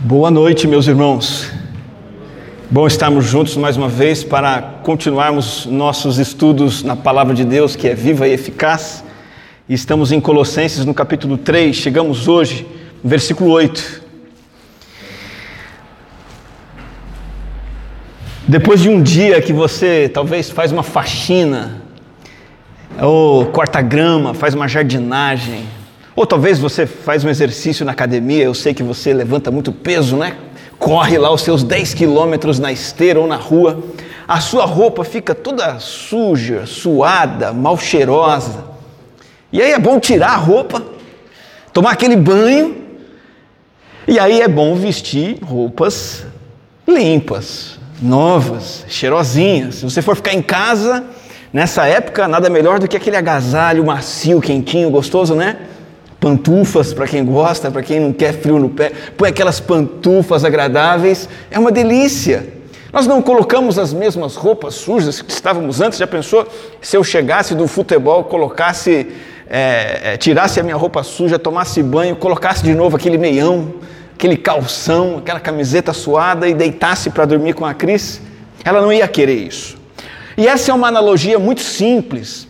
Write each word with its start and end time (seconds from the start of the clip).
Boa 0.00 0.30
noite, 0.30 0.68
meus 0.68 0.86
irmãos. 0.86 1.50
Bom 2.70 2.86
estarmos 2.86 3.24
juntos 3.24 3.56
mais 3.56 3.76
uma 3.76 3.88
vez 3.88 4.22
para 4.22 4.62
continuarmos 4.84 5.66
nossos 5.66 6.18
estudos 6.18 6.84
na 6.84 6.94
palavra 6.94 7.34
de 7.34 7.44
Deus, 7.44 7.74
que 7.74 7.88
é 7.88 7.96
viva 7.96 8.28
e 8.28 8.32
eficaz. 8.32 9.02
Estamos 9.68 10.12
em 10.12 10.20
Colossenses 10.20 10.84
no 10.84 10.94
capítulo 10.94 11.36
3, 11.36 11.74
chegamos 11.74 12.28
hoje 12.28 12.64
versículo 13.02 13.50
8. 13.50 14.02
Depois 18.46 18.80
de 18.80 18.88
um 18.88 19.02
dia 19.02 19.42
que 19.42 19.52
você 19.52 20.08
talvez 20.08 20.48
faz 20.48 20.70
uma 20.70 20.84
faxina, 20.84 21.82
ou 23.02 23.46
corta 23.46 23.82
grama, 23.82 24.32
faz 24.32 24.54
uma 24.54 24.68
jardinagem, 24.68 25.66
ou 26.18 26.26
talvez 26.26 26.58
você 26.58 26.84
faz 26.84 27.22
um 27.22 27.28
exercício 27.28 27.86
na 27.86 27.92
academia, 27.92 28.42
eu 28.42 28.52
sei 28.52 28.74
que 28.74 28.82
você 28.82 29.14
levanta 29.14 29.52
muito 29.52 29.70
peso, 29.70 30.16
né? 30.16 30.36
Corre 30.76 31.16
lá 31.16 31.32
os 31.32 31.42
seus 31.42 31.62
10 31.62 31.94
quilômetros 31.94 32.58
na 32.58 32.72
esteira 32.72 33.20
ou 33.20 33.28
na 33.28 33.36
rua, 33.36 33.84
a 34.26 34.40
sua 34.40 34.64
roupa 34.64 35.04
fica 35.04 35.32
toda 35.32 35.78
suja, 35.78 36.66
suada, 36.66 37.52
mal 37.52 37.78
cheirosa. 37.78 38.64
E 39.52 39.62
aí 39.62 39.70
é 39.70 39.78
bom 39.78 40.00
tirar 40.00 40.30
a 40.30 40.36
roupa, 40.36 40.82
tomar 41.72 41.92
aquele 41.92 42.16
banho, 42.16 42.76
e 44.04 44.18
aí 44.18 44.40
é 44.40 44.48
bom 44.48 44.74
vestir 44.74 45.38
roupas 45.40 46.26
limpas, 46.84 47.78
novas, 48.02 48.84
cheirosinhas. 48.88 49.76
Se 49.76 49.84
você 49.84 50.02
for 50.02 50.16
ficar 50.16 50.34
em 50.34 50.42
casa, 50.42 51.04
nessa 51.52 51.86
época, 51.86 52.26
nada 52.26 52.50
melhor 52.50 52.80
do 52.80 52.88
que 52.88 52.96
aquele 52.96 53.16
agasalho 53.16 53.86
macio, 53.86 54.40
quentinho, 54.40 54.90
gostoso, 54.90 55.36
né? 55.36 55.58
Pantufas 56.20 56.92
para 56.92 57.06
quem 57.06 57.24
gosta, 57.24 57.70
para 57.70 57.82
quem 57.82 58.00
não 58.00 58.12
quer 58.12 58.32
frio 58.32 58.58
no 58.58 58.68
pé, 58.68 58.92
põe 59.16 59.28
aquelas 59.28 59.60
pantufas 59.60 60.44
agradáveis, 60.44 61.28
é 61.50 61.58
uma 61.58 61.70
delícia. 61.70 62.58
Nós 62.92 63.06
não 63.06 63.20
colocamos 63.20 63.78
as 63.78 63.92
mesmas 63.92 64.34
roupas 64.34 64.74
sujas 64.74 65.20
que 65.20 65.30
estávamos 65.30 65.80
antes. 65.80 65.98
Já 65.98 66.06
pensou 66.06 66.48
se 66.80 66.96
eu 66.96 67.04
chegasse 67.04 67.54
do 67.54 67.68
futebol, 67.68 68.24
colocasse, 68.24 69.06
é, 69.48 70.00
é, 70.14 70.16
tirasse 70.16 70.58
a 70.58 70.62
minha 70.62 70.76
roupa 70.76 71.02
suja, 71.02 71.38
tomasse 71.38 71.82
banho, 71.82 72.16
colocasse 72.16 72.62
de 72.62 72.74
novo 72.74 72.96
aquele 72.96 73.18
meião, 73.18 73.74
aquele 74.14 74.36
calção, 74.38 75.18
aquela 75.18 75.38
camiseta 75.38 75.92
suada 75.92 76.48
e 76.48 76.54
deitasse 76.54 77.10
para 77.10 77.26
dormir 77.26 77.52
com 77.52 77.66
a 77.66 77.74
Cris? 77.74 78.22
Ela 78.64 78.80
não 78.80 78.92
ia 78.92 79.06
querer 79.06 79.36
isso. 79.36 79.76
E 80.36 80.48
essa 80.48 80.70
é 80.70 80.74
uma 80.74 80.88
analogia 80.88 81.38
muito 81.38 81.60
simples, 81.60 82.47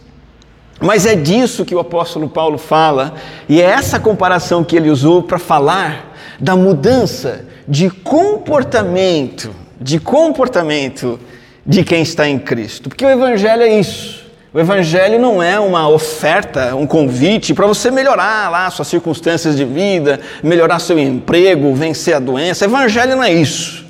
mas 0.81 1.07
é 1.07 1.15
disso 1.15 1.65
que 1.65 1.75
o 1.75 1.81
apóstolo 1.81 2.29
Paulo 2.29 2.59
fala, 2.59 3.15
e 3.49 3.61
é 3.61 3.65
essa 3.65 3.99
comparação 3.99 4.63
que 4.63 4.77
ele 4.77 4.91
usou 4.91 5.23
para 5.23 5.39
falar 5.39 6.17
da 6.39 6.55
mudança 6.55 7.45
de 7.67 7.91
comportamento, 7.91 9.51
de 9.81 9.99
comportamento 9.99 11.19
de 11.67 11.85
quem 11.85 12.03
está 12.03 12.29
em 12.29 12.39
Cristo. 12.39 12.89
Porque 12.89 13.05
o 13.05 13.11
evangelho 13.11 13.63
é 13.63 13.79
isso. 13.79 14.27
O 14.55 14.59
evangelho 14.59 15.21
não 15.21 15.43
é 15.43 15.61
uma 15.61 15.89
oferta, 15.89 16.75
um 16.75 16.87
convite 16.87 17.53
para 17.53 17.67
você 17.67 17.91
melhorar 17.91 18.51
lá 18.51 18.71
suas 18.71 18.89
circunstâncias 18.89 19.55
de 19.55 19.65
vida, 19.65 20.19
melhorar 20.43 20.79
seu 20.79 20.99
emprego, 20.99 21.75
vencer 21.75 22.15
a 22.15 22.19
doença. 22.19 22.65
O 22.65 22.69
evangelho 22.69 23.15
não 23.17 23.23
é 23.23 23.33
isso. 23.33 23.85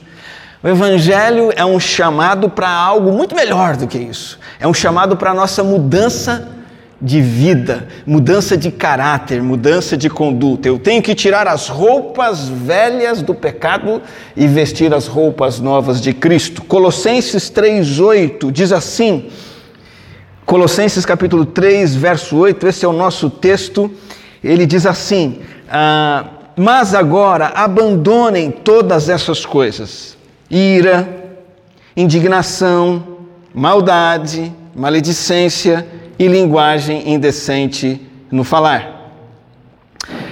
O 0.61 0.67
evangelho 0.67 1.53
é 1.55 1.65
um 1.65 1.79
chamado 1.79 2.51
para 2.51 2.69
algo 2.69 3.13
muito 3.13 3.37
melhor 3.37 3.77
do 3.77 3.87
que 3.87 3.99
isso. 3.99 4.41
É 4.59 4.67
um 4.67 4.75
chamado 4.75 5.17
para 5.17 5.31
a 5.31 5.35
nossa 5.35 5.63
mudança 5.63 6.49
de 7.01 7.21
vida, 7.21 7.87
mudança 8.05 8.57
de 8.57 8.73
caráter, 8.73 9.41
mudança 9.41 9.97
de 9.97 10.11
conduta. 10.11 10.67
Eu 10.67 10.79
tenho 10.79 11.01
que 11.01 11.15
tirar 11.15 11.47
as 11.47 11.69
roupas 11.69 12.49
velhas 12.49 13.23
do 13.23 13.35
pecado 13.35 14.03
e 14.37 14.49
vestir 14.49 14.93
as 14.93 15.07
roupas 15.07 15.61
novas 15.61 16.01
de 16.01 16.13
Cristo. 16.13 16.63
Colossenses 16.63 17.51
3:8 17.51 18.51
diz 18.51 18.73
assim: 18.73 19.31
Colossenses 20.45 21.07
capítulo 21.07 21.47
3, 21.47 21.95
verso 21.95 22.37
8, 22.37 22.67
esse 22.67 22.85
é 22.85 22.89
o 22.89 22.93
nosso 22.93 23.31
texto. 23.31 23.89
Ele 24.43 24.67
diz 24.67 24.85
assim: 24.85 25.39
ah, 25.71 26.25
Mas 26.57 26.95
agora 26.95 27.53
abandonem 27.55 28.51
todas 28.51 29.09
essas 29.09 29.47
coisas: 29.47 30.17
ira, 30.51 31.09
indignação, 31.97 33.19
maldade, 33.55 34.53
maledicência 34.75 35.87
e 36.19 36.27
linguagem 36.27 37.13
indecente 37.13 38.01
no 38.31 38.45
falar. 38.45 38.99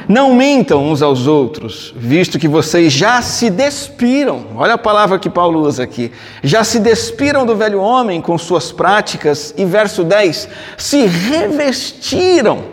Não 0.09 0.35
mintam 0.35 0.89
uns 0.89 1.03
aos 1.03 1.27
outros, 1.27 1.93
visto 1.97 2.39
que 2.39 2.47
vocês 2.47 2.93
já 2.93 3.21
se 3.23 3.51
despiram. 3.51 4.47
Olha 4.55 4.75
a 4.75 4.79
palavra 4.79 5.19
que 5.19 5.29
Paulo 5.29 5.61
usa 5.61 5.83
aqui. 5.83 6.13
Já 6.45 6.63
se 6.63 6.79
despiram 6.79 7.45
do 7.45 7.57
velho 7.57 7.81
homem 7.81 8.21
com 8.21 8.39
suas 8.39 8.71
práticas. 8.71 9.53
E 9.57 9.65
verso 9.65 10.05
10: 10.05 10.49
se 10.77 11.07
revestiram 11.07 12.65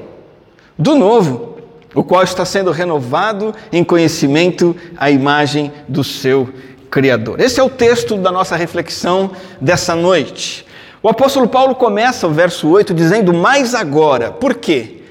do 0.77 0.95
novo, 0.95 1.57
o 1.95 2.03
qual 2.03 2.23
está 2.23 2.45
sendo 2.45 2.69
renovado 2.69 3.53
em 3.71 3.83
conhecimento 3.83 4.75
à 4.95 5.09
imagem 5.09 5.71
do 5.87 6.03
seu 6.03 6.49
Criador. 6.91 7.41
Esse 7.41 7.59
é 7.59 7.63
o 7.63 7.69
texto 7.71 8.15
da 8.17 8.31
nossa 8.31 8.55
reflexão 8.55 9.31
dessa 9.59 9.95
noite. 9.95 10.63
O 11.03 11.09
apóstolo 11.09 11.49
Paulo 11.49 11.75
começa 11.75 12.25
o 12.25 12.31
verso 12.31 12.69
8 12.69 12.93
dizendo 12.93 13.33
mais 13.33 13.75
agora. 13.75 14.31
Por 14.31 14.55
quê? 14.55 15.01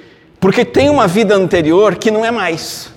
Porque 0.41 0.65
tem 0.65 0.89
uma 0.89 1.07
vida 1.07 1.37
anterior 1.37 1.97
que 1.97 2.11
não 2.11 2.25
é 2.25 2.31
mais. 2.31 2.91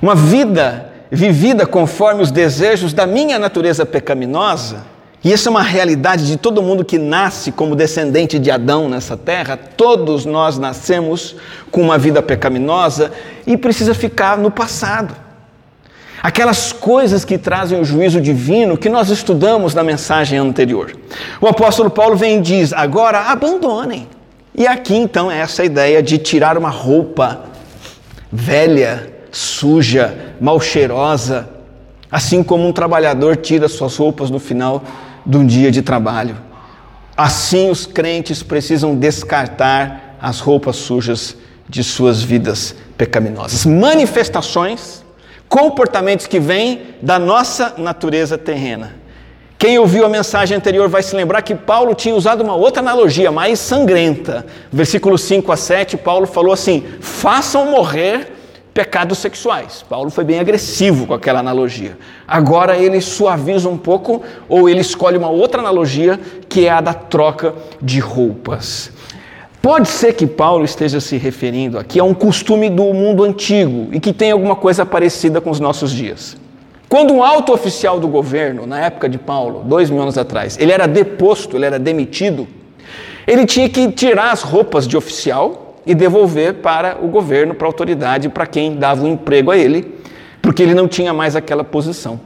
Uma 0.00 0.14
vida 0.14 0.90
vivida 1.10 1.66
conforme 1.66 2.22
os 2.22 2.30
desejos 2.30 2.94
da 2.94 3.06
minha 3.06 3.38
natureza 3.38 3.84
pecaminosa. 3.84 4.86
E 5.22 5.32
isso 5.32 5.46
é 5.46 5.50
uma 5.50 5.62
realidade 5.62 6.26
de 6.26 6.38
todo 6.38 6.62
mundo 6.62 6.82
que 6.82 6.98
nasce 6.98 7.52
como 7.52 7.76
descendente 7.76 8.38
de 8.38 8.50
Adão 8.50 8.88
nessa 8.88 9.14
terra. 9.14 9.54
Todos 9.54 10.24
nós 10.24 10.58
nascemos 10.58 11.36
com 11.70 11.82
uma 11.82 11.98
vida 11.98 12.22
pecaminosa 12.22 13.12
e 13.46 13.54
precisa 13.54 13.92
ficar 13.92 14.38
no 14.38 14.50
passado 14.50 15.14
aquelas 16.24 16.72
coisas 16.72 17.22
que 17.22 17.36
trazem 17.36 17.78
o 17.78 17.84
juízo 17.84 18.18
divino 18.18 18.78
que 18.78 18.88
nós 18.88 19.10
estudamos 19.10 19.74
na 19.74 19.84
mensagem 19.84 20.38
anterior. 20.38 20.96
O 21.38 21.46
apóstolo 21.46 21.90
Paulo 21.90 22.16
vem 22.16 22.38
e 22.38 22.40
diz: 22.40 22.72
agora 22.72 23.30
abandonem. 23.30 24.08
E 24.54 24.66
aqui 24.66 24.96
então 24.96 25.30
é 25.30 25.40
essa 25.40 25.62
ideia 25.62 26.02
de 26.02 26.16
tirar 26.16 26.56
uma 26.56 26.70
roupa 26.70 27.44
velha, 28.32 29.12
suja, 29.30 30.34
mal 30.40 30.58
cheirosa, 30.60 31.46
assim 32.10 32.42
como 32.42 32.66
um 32.66 32.72
trabalhador 32.72 33.36
tira 33.36 33.68
suas 33.68 33.94
roupas 33.94 34.30
no 34.30 34.38
final 34.38 34.82
de 35.26 35.36
um 35.36 35.44
dia 35.44 35.70
de 35.70 35.82
trabalho. 35.82 36.38
Assim 37.14 37.68
os 37.68 37.84
crentes 37.84 38.42
precisam 38.42 38.96
descartar 38.96 40.16
as 40.22 40.40
roupas 40.40 40.76
sujas 40.76 41.36
de 41.68 41.84
suas 41.84 42.22
vidas 42.22 42.74
pecaminosas. 42.96 43.66
Manifestações 43.66 45.03
comportamentos 45.48 46.26
que 46.26 46.38
vêm 46.38 46.94
da 47.00 47.18
nossa 47.18 47.74
natureza 47.78 48.36
terrena. 48.36 49.04
Quem 49.56 49.78
ouviu 49.78 50.04
a 50.04 50.08
mensagem 50.08 50.56
anterior 50.56 50.88
vai 50.88 51.02
se 51.02 51.16
lembrar 51.16 51.40
que 51.40 51.54
Paulo 51.54 51.94
tinha 51.94 52.14
usado 52.14 52.42
uma 52.42 52.54
outra 52.54 52.82
analogia 52.82 53.32
mais 53.32 53.58
sangrenta. 53.58 54.44
Versículo 54.70 55.16
5 55.16 55.50
a 55.50 55.56
7, 55.56 55.96
Paulo 55.96 56.26
falou 56.26 56.52
assim: 56.52 56.84
façam 57.00 57.70
morrer 57.70 58.30
pecados 58.74 59.18
sexuais. 59.18 59.84
Paulo 59.88 60.10
foi 60.10 60.24
bem 60.24 60.40
agressivo 60.40 61.06
com 61.06 61.14
aquela 61.14 61.38
analogia. 61.38 61.96
Agora 62.26 62.76
ele 62.76 63.00
suaviza 63.00 63.68
um 63.68 63.78
pouco, 63.78 64.22
ou 64.48 64.68
ele 64.68 64.80
escolhe 64.80 65.16
uma 65.16 65.30
outra 65.30 65.60
analogia, 65.60 66.18
que 66.48 66.66
é 66.66 66.70
a 66.70 66.80
da 66.80 66.92
troca 66.92 67.54
de 67.80 68.00
roupas. 68.00 68.90
Pode 69.64 69.88
ser 69.88 70.12
que 70.12 70.26
Paulo 70.26 70.62
esteja 70.62 71.00
se 71.00 71.16
referindo 71.16 71.78
aqui 71.78 71.98
a 71.98 72.04
um 72.04 72.12
costume 72.12 72.68
do 72.68 72.84
mundo 72.92 73.24
antigo 73.24 73.88
e 73.92 73.98
que 73.98 74.12
tem 74.12 74.30
alguma 74.30 74.54
coisa 74.54 74.84
parecida 74.84 75.40
com 75.40 75.48
os 75.48 75.58
nossos 75.58 75.90
dias. 75.90 76.36
Quando 76.86 77.14
um 77.14 77.22
alto 77.22 77.50
oficial 77.50 77.98
do 77.98 78.06
governo, 78.06 78.66
na 78.66 78.78
época 78.78 79.08
de 79.08 79.16
Paulo, 79.16 79.62
dois 79.64 79.88
mil 79.88 80.02
anos 80.02 80.18
atrás, 80.18 80.58
ele 80.60 80.70
era 80.70 80.86
deposto, 80.86 81.56
ele 81.56 81.64
era 81.64 81.78
demitido, 81.78 82.46
ele 83.26 83.46
tinha 83.46 83.66
que 83.70 83.90
tirar 83.90 84.32
as 84.32 84.42
roupas 84.42 84.86
de 84.86 84.98
oficial 84.98 85.76
e 85.86 85.94
devolver 85.94 86.56
para 86.56 86.98
o 87.02 87.08
governo, 87.08 87.54
para 87.54 87.66
a 87.66 87.70
autoridade, 87.70 88.28
para 88.28 88.46
quem 88.46 88.76
dava 88.76 89.02
o 89.02 89.06
um 89.06 89.12
emprego 89.14 89.50
a 89.50 89.56
ele, 89.56 89.94
porque 90.42 90.62
ele 90.62 90.74
não 90.74 90.86
tinha 90.86 91.14
mais 91.14 91.34
aquela 91.34 91.64
posição. 91.64 92.20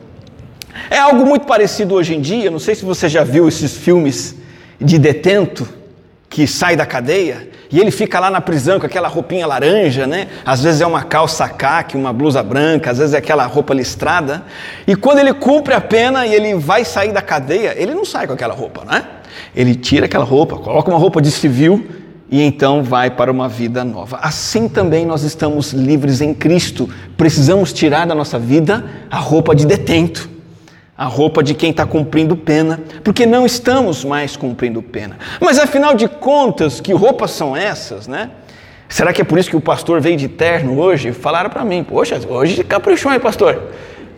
É 0.90 0.98
algo 0.98 1.24
muito 1.24 1.46
parecido 1.46 1.94
hoje 1.94 2.16
em 2.16 2.20
dia, 2.20 2.50
não 2.50 2.58
sei 2.58 2.74
se 2.74 2.84
você 2.84 3.08
já 3.08 3.22
viu 3.22 3.46
esses 3.46 3.76
filmes 3.76 4.34
de 4.80 4.98
detento, 4.98 5.78
que 6.28 6.46
sai 6.46 6.76
da 6.76 6.84
cadeia 6.84 7.48
e 7.70 7.78
ele 7.78 7.90
fica 7.90 8.18
lá 8.18 8.30
na 8.30 8.40
prisão 8.40 8.80
com 8.80 8.86
aquela 8.86 9.08
roupinha 9.08 9.46
laranja, 9.46 10.06
né? 10.06 10.28
Às 10.44 10.62
vezes 10.62 10.80
é 10.80 10.86
uma 10.86 11.02
calça 11.02 11.48
caque, 11.48 11.96
uma 11.96 12.12
blusa 12.12 12.42
branca, 12.42 12.90
às 12.90 12.98
vezes 12.98 13.14
é 13.14 13.18
aquela 13.18 13.44
roupa 13.44 13.74
listrada. 13.74 14.42
E 14.86 14.96
quando 14.96 15.18
ele 15.18 15.34
cumpre 15.34 15.74
a 15.74 15.80
pena 15.80 16.26
e 16.26 16.34
ele 16.34 16.54
vai 16.54 16.84
sair 16.84 17.12
da 17.12 17.20
cadeia, 17.20 17.74
ele 17.76 17.94
não 17.94 18.04
sai 18.04 18.26
com 18.26 18.32
aquela 18.32 18.54
roupa, 18.54 18.84
né? 18.84 19.04
Ele 19.54 19.74
tira 19.74 20.06
aquela 20.06 20.24
roupa, 20.24 20.56
coloca 20.56 20.90
uma 20.90 20.98
roupa 20.98 21.20
de 21.20 21.30
civil 21.30 21.86
e 22.30 22.42
então 22.42 22.82
vai 22.82 23.10
para 23.10 23.30
uma 23.30 23.48
vida 23.48 23.84
nova. 23.84 24.18
Assim 24.22 24.68
também 24.68 25.04
nós 25.04 25.22
estamos 25.22 25.72
livres 25.72 26.20
em 26.20 26.32
Cristo. 26.32 26.88
Precisamos 27.16 27.72
tirar 27.72 28.06
da 28.06 28.14
nossa 28.14 28.38
vida 28.38 28.84
a 29.10 29.18
roupa 29.18 29.54
de 29.54 29.66
detento, 29.66 30.28
a 30.98 31.04
roupa 31.04 31.44
de 31.44 31.54
quem 31.54 31.70
está 31.70 31.86
cumprindo 31.86 32.36
pena, 32.36 32.80
porque 33.04 33.24
não 33.24 33.46
estamos 33.46 34.04
mais 34.04 34.36
cumprindo 34.36 34.82
pena. 34.82 35.16
Mas 35.40 35.56
afinal 35.56 35.94
de 35.94 36.08
contas, 36.08 36.80
que 36.80 36.92
roupas 36.92 37.30
são 37.30 37.56
essas, 37.56 38.08
né? 38.08 38.30
Será 38.88 39.12
que 39.12 39.22
é 39.22 39.24
por 39.24 39.38
isso 39.38 39.48
que 39.48 39.56
o 39.56 39.60
pastor 39.60 40.00
veio 40.00 40.16
de 40.16 40.26
terno 40.26 40.76
hoje? 40.80 41.12
Falaram 41.12 41.50
para 41.50 41.64
mim, 41.64 41.84
poxa, 41.84 42.20
hoje 42.28 42.64
caprichou, 42.64 43.12
hein, 43.12 43.20
pastor? 43.20 43.70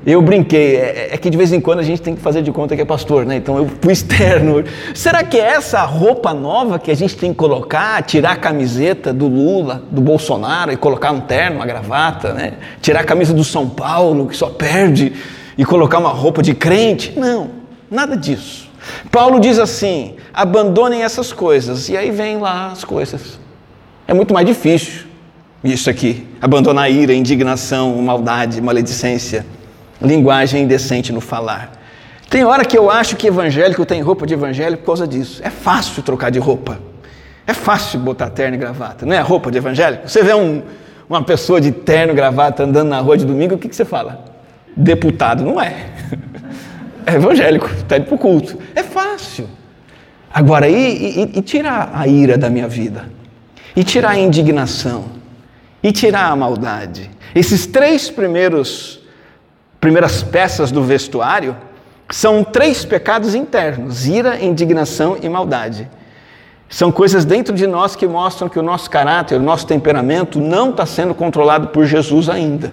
Eu 0.06 0.22
brinquei, 0.22 0.76
é, 0.76 1.10
é, 1.12 1.16
que 1.18 1.28
de 1.28 1.36
vez 1.36 1.52
em 1.52 1.60
quando 1.60 1.80
a 1.80 1.82
gente 1.82 2.00
tem 2.00 2.14
que 2.14 2.22
fazer 2.22 2.40
de 2.40 2.50
conta 2.50 2.74
que 2.74 2.80
é 2.80 2.84
pastor, 2.86 3.26
né? 3.26 3.36
Então 3.36 3.58
eu 3.58 3.68
fui 3.82 3.92
externo. 3.92 4.64
Será 4.94 5.22
que 5.22 5.36
é 5.36 5.42
essa 5.42 5.82
roupa 5.82 6.32
nova 6.32 6.78
que 6.78 6.90
a 6.90 6.96
gente 6.96 7.14
tem 7.14 7.32
que 7.32 7.36
colocar, 7.36 8.02
tirar 8.04 8.32
a 8.32 8.36
camiseta 8.36 9.12
do 9.12 9.28
Lula, 9.28 9.82
do 9.90 10.00
Bolsonaro 10.00 10.72
e 10.72 10.78
colocar 10.78 11.10
um 11.10 11.20
terno, 11.20 11.56
uma 11.56 11.66
gravata, 11.66 12.32
né? 12.32 12.54
Tirar 12.80 13.00
a 13.00 13.04
camisa 13.04 13.34
do 13.34 13.44
São 13.44 13.68
Paulo, 13.68 14.28
que 14.28 14.36
só 14.36 14.48
perde, 14.48 15.12
e 15.56 15.64
colocar 15.64 15.98
uma 15.98 16.10
roupa 16.10 16.42
de 16.42 16.54
crente? 16.54 17.18
Não, 17.18 17.50
nada 17.90 18.16
disso. 18.16 18.68
Paulo 19.10 19.40
diz 19.40 19.58
assim: 19.58 20.16
abandonem 20.32 21.02
essas 21.02 21.32
coisas, 21.32 21.88
e 21.88 21.96
aí 21.96 22.10
vem 22.10 22.38
lá 22.38 22.68
as 22.72 22.84
coisas. 22.84 23.38
É 24.06 24.14
muito 24.14 24.34
mais 24.34 24.46
difícil 24.46 25.04
isso 25.62 25.90
aqui, 25.90 26.26
abandonar 26.40 26.84
a 26.84 26.90
ira, 26.90 27.12
indignação, 27.12 27.94
maldade, 27.96 28.60
maledicência 28.60 29.44
linguagem 30.00 30.62
indecente 30.62 31.12
no 31.12 31.20
falar. 31.20 31.72
Tem 32.28 32.44
hora 32.44 32.64
que 32.64 32.78
eu 32.78 32.90
acho 32.90 33.16
que 33.16 33.26
evangélico 33.26 33.84
tem 33.84 34.00
roupa 34.00 34.26
de 34.26 34.34
evangélico 34.34 34.82
por 34.82 34.86
causa 34.86 35.06
disso. 35.06 35.40
É 35.44 35.50
fácil 35.50 36.02
trocar 36.02 36.30
de 36.30 36.38
roupa. 36.38 36.78
É 37.46 37.52
fácil 37.52 37.98
botar 37.98 38.30
terno 38.30 38.54
e 38.54 38.58
gravata. 38.58 39.04
Não 39.04 39.14
é 39.14 39.20
roupa 39.20 39.50
de 39.50 39.58
evangélico? 39.58 40.08
Você 40.08 40.22
vê 40.22 40.32
um, 40.32 40.62
uma 41.08 41.22
pessoa 41.22 41.60
de 41.60 41.72
terno 41.72 42.12
e 42.12 42.16
gravata 42.16 42.62
andando 42.62 42.88
na 42.88 43.00
rua 43.00 43.16
de 43.16 43.24
domingo, 43.24 43.56
o 43.56 43.58
que, 43.58 43.68
que 43.68 43.74
você 43.74 43.84
fala? 43.84 44.29
Deputado. 44.76 45.44
Não 45.44 45.60
é. 45.60 45.86
É 47.06 47.14
evangélico, 47.14 47.66
está 47.66 47.96
indo 47.96 48.06
para 48.06 48.14
o 48.14 48.18
culto. 48.18 48.58
É 48.74 48.82
fácil. 48.82 49.48
Agora, 50.32 50.68
e, 50.68 50.74
e, 50.74 51.38
e 51.38 51.42
tirar 51.42 51.90
a 51.94 52.06
ira 52.06 52.36
da 52.36 52.50
minha 52.50 52.68
vida? 52.68 53.10
E 53.74 53.82
tirar 53.82 54.10
a 54.10 54.18
indignação? 54.18 55.06
E 55.82 55.92
tirar 55.92 56.30
a 56.30 56.36
maldade? 56.36 57.10
Esses 57.34 57.66
três 57.66 58.10
primeiros 58.10 59.00
primeiras 59.80 60.22
peças 60.22 60.70
do 60.70 60.84
vestuário, 60.84 61.56
são 62.10 62.44
três 62.44 62.84
pecados 62.84 63.34
internos: 63.34 64.06
ira, 64.06 64.40
indignação 64.40 65.16
e 65.20 65.28
maldade. 65.28 65.88
São 66.68 66.92
coisas 66.92 67.24
dentro 67.24 67.52
de 67.52 67.66
nós 67.66 67.96
que 67.96 68.06
mostram 68.06 68.48
que 68.48 68.58
o 68.58 68.62
nosso 68.62 68.88
caráter, 68.88 69.36
o 69.36 69.42
nosso 69.42 69.66
temperamento 69.66 70.38
não 70.38 70.70
está 70.70 70.86
sendo 70.86 71.14
controlado 71.14 71.68
por 71.68 71.84
Jesus 71.84 72.28
ainda. 72.28 72.72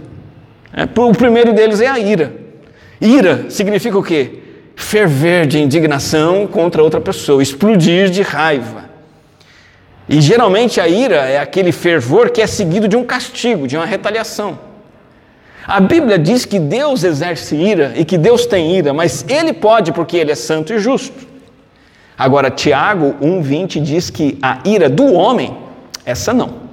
É, 0.73 0.83
o 0.83 1.11
primeiro 1.13 1.53
deles 1.53 1.81
é 1.81 1.87
a 1.87 1.97
ira. 1.97 2.33
Ira 2.99 3.49
significa 3.49 3.97
o 3.97 4.03
quê? 4.03 4.39
Ferver 4.75 5.47
de 5.47 5.59
indignação 5.59 6.47
contra 6.47 6.83
outra 6.83 7.01
pessoa, 7.01 7.41
explodir 7.41 8.09
de 8.09 8.21
raiva. 8.21 8.85
E 10.09 10.21
geralmente 10.21 10.79
a 10.79 10.87
ira 10.87 11.17
é 11.17 11.39
aquele 11.39 11.71
fervor 11.71 12.29
que 12.29 12.41
é 12.41 12.47
seguido 12.47 12.87
de 12.87 12.95
um 12.95 13.03
castigo, 13.03 13.67
de 13.67 13.75
uma 13.75 13.85
retaliação. 13.85 14.57
A 15.67 15.81
Bíblia 15.81 16.17
diz 16.17 16.45
que 16.45 16.59
Deus 16.59 17.03
exerce 17.03 17.55
ira 17.55 17.93
e 17.97 18.05
que 18.05 18.17
Deus 18.17 18.45
tem 18.45 18.77
ira, 18.77 18.93
mas 18.93 19.25
Ele 19.27 19.51
pode 19.51 19.91
porque 19.91 20.15
Ele 20.15 20.31
é 20.31 20.35
santo 20.35 20.73
e 20.73 20.79
justo. 20.79 21.27
Agora, 22.17 22.49
Tiago 22.49 23.15
1,20 23.21 23.81
diz 23.81 24.09
que 24.09 24.39
a 24.41 24.59
ira 24.63 24.89
do 24.89 25.13
homem, 25.13 25.55
essa 26.05 26.33
não. 26.33 26.66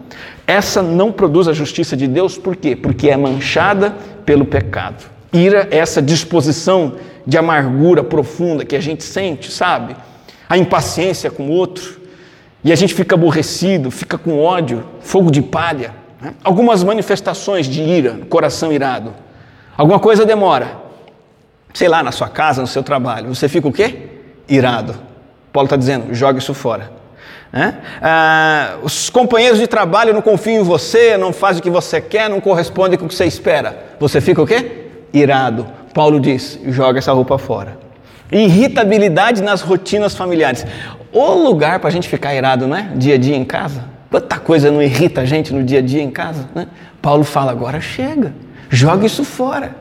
Essa 0.47 0.83
não 0.83 1.11
produz 1.11 1.49
a 1.49 1.53
justiça 1.53 1.97
de 1.97 2.07
Deus, 2.07 2.37
por 2.37 2.55
quê? 2.55 2.77
Porque 2.77 3.09
é 3.09 3.17
manchada 3.17 3.97
pelo 4.27 4.45
pecado. 4.45 5.05
Ira 5.33 5.67
é 5.71 5.79
essa 5.79 6.03
disposição 6.03 6.95
de 7.27 7.39
amargura 7.39 8.05
profunda 8.05 8.65
que 8.65 8.77
a 8.77 8.81
gente 8.81 9.03
sente, 9.03 9.51
sabe? 9.51 9.97
A 10.49 10.59
impaciência 10.59 11.31
com 11.31 11.45
o 11.49 11.51
outro. 11.51 12.01
E 12.63 12.73
a 12.73 12.77
gente 12.77 12.95
fica 12.95 13.15
aborrecido, 13.15 13.91
fica 13.91 14.17
com 14.17 14.41
ódio, 14.41 14.85
fogo 15.01 15.31
de 15.31 15.43
palha. 15.43 15.95
Algumas 16.43 16.83
manifestações 16.83 17.67
de 17.67 17.83
ira, 17.83 18.21
coração 18.29 18.73
irado. 18.73 19.15
Alguma 19.77 19.99
coisa 19.99 20.25
demora. 20.25 20.77
Sei 21.73 21.89
lá, 21.89 22.03
na 22.03 22.13
sua 22.13 22.29
casa, 22.29 22.61
no 22.61 22.67
seu 22.67 22.83
trabalho. 22.83 23.35
Você 23.35 23.49
fica 23.49 23.67
o 23.67 23.73
quê? 23.73 24.09
Irado. 24.49 24.95
Paulo 25.53 25.67
está 25.67 25.77
dizendo, 25.77 26.15
joga 26.15 26.39
isso 26.39 26.55
fora. 26.55 26.91
Ah, 28.03 28.79
os 28.83 29.09
companheiros 29.09 29.61
de 29.61 29.67
trabalho 29.67 30.13
não 30.13 30.21
confiam 30.21 30.61
em 30.61 30.65
você, 30.65 31.17
não 31.17 31.33
fazem 31.33 31.61
o 31.61 31.63
que 31.63 31.71
você 31.71 32.01
quer, 32.01 32.29
não 32.29 32.41
correspondem 32.41 32.99
com 32.99 33.07
o 33.07 33.09
que 33.09 33.15
você 33.15 33.27
espera. 33.27 33.95
Você 34.01 34.21
fica 34.21 34.43
o 34.43 34.47
quê? 34.47 34.89
Irado. 35.13 35.67
Paulo 35.93 36.19
diz, 36.19 36.59
joga 36.67 36.99
essa 36.99 37.13
roupa 37.13 37.39
fora. 37.39 37.79
Irritabilidade 38.33 39.41
nas 39.43 39.61
rotinas 39.61 40.17
familiares. 40.17 40.67
O 41.13 41.35
lugar 41.35 41.79
para 41.79 41.89
a 41.89 41.93
gente 41.93 42.09
ficar 42.09 42.35
irado, 42.35 42.67
não 42.67 42.77
é? 42.77 42.89
Dia 42.97 43.15
a 43.15 43.19
dia 43.19 43.37
em 43.37 43.45
casa. 43.45 43.85
Quanta 44.11 44.39
coisa 44.39 44.71
não 44.71 44.83
irrita 44.83 45.21
a 45.21 45.25
gente 45.25 45.53
no 45.55 45.63
dia 45.63 45.79
a 45.79 45.83
dia 45.83 46.03
em 46.03 46.11
casa, 46.11 46.49
né? 46.55 46.67
Paulo 47.01 47.23
fala: 47.23 47.53
agora 47.53 47.81
chega, 47.81 48.35
joga 48.69 49.07
isso 49.07 49.25
fora. 49.25 49.77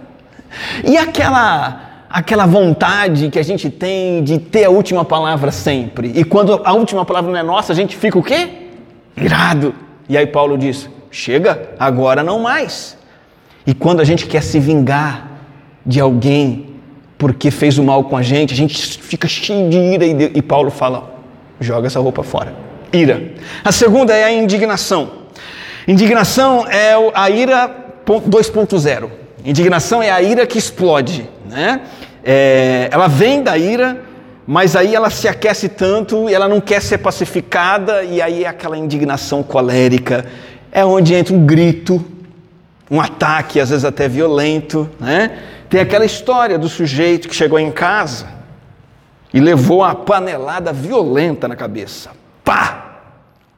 E 0.83 0.97
aquela 0.97 1.92
aquela 2.13 2.45
vontade 2.45 3.29
que 3.29 3.39
a 3.39 3.43
gente 3.43 3.69
tem 3.69 4.23
de 4.23 4.37
ter 4.37 4.65
a 4.65 4.69
última 4.69 5.03
palavra 5.03 5.51
sempre. 5.51 6.11
E 6.13 6.23
quando 6.23 6.61
a 6.63 6.71
última 6.73 7.03
palavra 7.03 7.31
não 7.31 7.39
é 7.39 7.43
nossa, 7.43 7.73
a 7.73 7.75
gente 7.75 7.97
fica 7.97 8.19
o 8.19 8.23
quê? 8.23 8.49
Irado. 9.17 9.73
E 10.07 10.15
aí 10.15 10.27
Paulo 10.27 10.57
diz: 10.57 10.87
chega, 11.09 11.71
agora 11.79 12.23
não 12.23 12.39
mais. 12.39 12.95
E 13.65 13.73
quando 13.73 13.99
a 13.99 14.03
gente 14.03 14.27
quer 14.27 14.43
se 14.43 14.59
vingar 14.59 15.31
de 15.83 15.99
alguém 15.99 16.67
porque 17.17 17.49
fez 17.49 17.79
o 17.79 17.83
mal 17.83 18.03
com 18.03 18.15
a 18.15 18.21
gente, 18.21 18.53
a 18.53 18.57
gente 18.57 18.99
fica 18.99 19.27
cheio 19.27 19.69
de 19.69 19.77
ira 19.77 20.05
e, 20.05 20.31
e 20.35 20.41
Paulo 20.41 20.69
fala: 20.69 21.15
joga 21.59 21.87
essa 21.87 21.99
roupa 21.99 22.21
fora 22.21 22.63
ira. 22.93 23.33
A 23.63 23.71
segunda 23.71 24.15
é 24.15 24.23
a 24.23 24.31
indignação. 24.31 25.23
Indignação 25.87 26.65
é 26.67 26.93
a 27.13 27.29
ira 27.29 27.75
2.0. 28.05 29.22
Indignação 29.43 30.01
é 30.01 30.09
a 30.09 30.21
ira 30.21 30.45
que 30.47 30.57
explode. 30.57 31.29
Né? 31.49 31.81
É, 32.23 32.87
ela 32.91 33.07
vem 33.07 33.43
da 33.43 33.57
ira, 33.57 34.01
mas 34.47 34.75
aí 34.75 34.95
ela 34.95 35.09
se 35.09 35.27
aquece 35.27 35.67
tanto 35.67 36.29
e 36.29 36.33
ela 36.33 36.47
não 36.47 36.61
quer 36.61 36.81
ser 36.81 36.99
pacificada, 36.99 38.03
e 38.03 38.21
aí 38.21 38.43
é 38.45 38.47
aquela 38.47 38.77
indignação 38.77 39.43
colérica. 39.43 40.25
É 40.71 40.85
onde 40.85 41.13
entra 41.13 41.33
um 41.33 41.45
grito, 41.45 42.03
um 42.89 43.01
ataque, 43.01 43.59
às 43.59 43.69
vezes 43.69 43.83
até 43.83 44.07
violento. 44.07 44.89
Né? 44.99 45.39
Tem 45.69 45.81
aquela 45.81 46.05
história 46.05 46.57
do 46.57 46.69
sujeito 46.69 47.27
que 47.27 47.35
chegou 47.35 47.59
em 47.59 47.71
casa 47.71 48.27
e 49.33 49.39
levou 49.39 49.79
uma 49.79 49.95
panelada 49.95 50.71
violenta 50.71 51.47
na 51.47 51.55
cabeça. 51.55 52.11
Pá! 52.43 52.91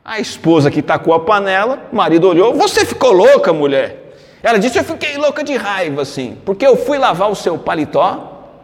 A 0.04 0.20
esposa 0.20 0.70
que 0.70 0.84
tacou 0.84 1.14
a 1.14 1.20
panela, 1.20 1.80
o 1.92 1.96
marido 1.96 2.28
olhou, 2.28 2.54
você 2.54 2.86
ficou 2.86 3.12
louca, 3.12 3.52
mulher? 3.52 4.05
Ela 4.46 4.60
disse, 4.60 4.78
eu 4.78 4.84
fiquei 4.84 5.18
louca 5.18 5.44
de 5.44 5.56
raiva, 5.56 6.04
assim, 6.04 6.38
porque 6.46 6.64
eu 6.64 6.78
fui 6.78 7.00
lavar 7.00 7.32
o 7.32 7.36
seu 7.36 7.58
paletó 7.58 8.60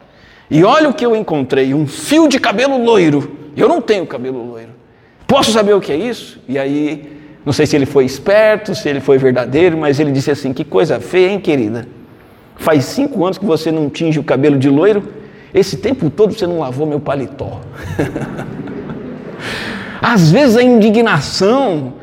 e 0.48 0.64
olha 0.64 0.88
o 0.88 0.94
que 0.94 1.04
eu 1.04 1.16
encontrei, 1.16 1.74
um 1.74 1.88
fio 1.88 2.28
de 2.28 2.40
cabelo 2.40 2.78
loiro. 2.78 3.36
Eu 3.58 3.68
não 3.68 3.82
tenho 3.82 4.06
cabelo 4.06 4.46
loiro. 4.46 4.70
Posso 5.26 5.52
saber 5.52 5.74
o 5.74 5.82
que 5.82 5.92
é 5.92 5.96
isso? 5.96 6.40
E 6.48 6.60
aí, 6.60 7.20
não 7.44 7.52
sei 7.52 7.66
se 7.66 7.76
ele 7.76 7.88
foi 7.88 8.06
esperto, 8.06 8.76
se 8.76 8.88
ele 8.88 9.00
foi 9.00 9.18
verdadeiro, 9.18 9.76
mas 9.76 10.00
ele 10.00 10.12
disse 10.12 10.30
assim, 10.30 10.54
que 10.54 10.64
coisa 10.64 11.00
feia, 11.00 11.32
hein, 11.32 11.40
querida? 11.40 11.88
Faz 12.58 12.86
cinco 12.86 13.26
anos 13.26 13.40
que 13.40 13.46
você 13.46 13.72
não 13.72 13.90
tinge 13.90 14.20
o 14.20 14.24
cabelo 14.24 14.60
de 14.60 14.70
loiro, 14.70 15.02
esse 15.52 15.78
tempo 15.78 16.12
todo 16.12 16.32
você 16.32 16.46
não 16.46 16.60
lavou 16.60 16.86
meu 16.86 17.00
paletó. 17.00 17.60
Às 20.00 20.32
vezes 20.32 20.58
a 20.58 20.62
indignação 20.62 22.01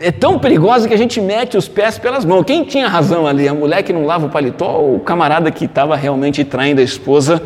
é, 0.00 0.12
tão 0.12 0.38
perigosa 0.38 0.86
que 0.86 0.94
a 0.94 0.98
gente 0.98 1.20
mete 1.20 1.56
os 1.56 1.66
pés 1.66 1.98
pelas 1.98 2.24
mãos. 2.24 2.44
Quem 2.44 2.64
tinha 2.64 2.88
razão 2.88 3.26
ali? 3.26 3.48
A 3.48 3.54
mulher 3.54 3.82
que 3.82 3.92
não 3.92 4.04
lava 4.06 4.26
o 4.26 4.30
paletó 4.30 4.78
ou 4.78 4.96
o 4.96 5.00
camarada 5.00 5.50
que 5.50 5.64
estava 5.64 5.96
realmente 5.96 6.44
traindo 6.44 6.80
a 6.80 6.84
esposa 6.84 7.42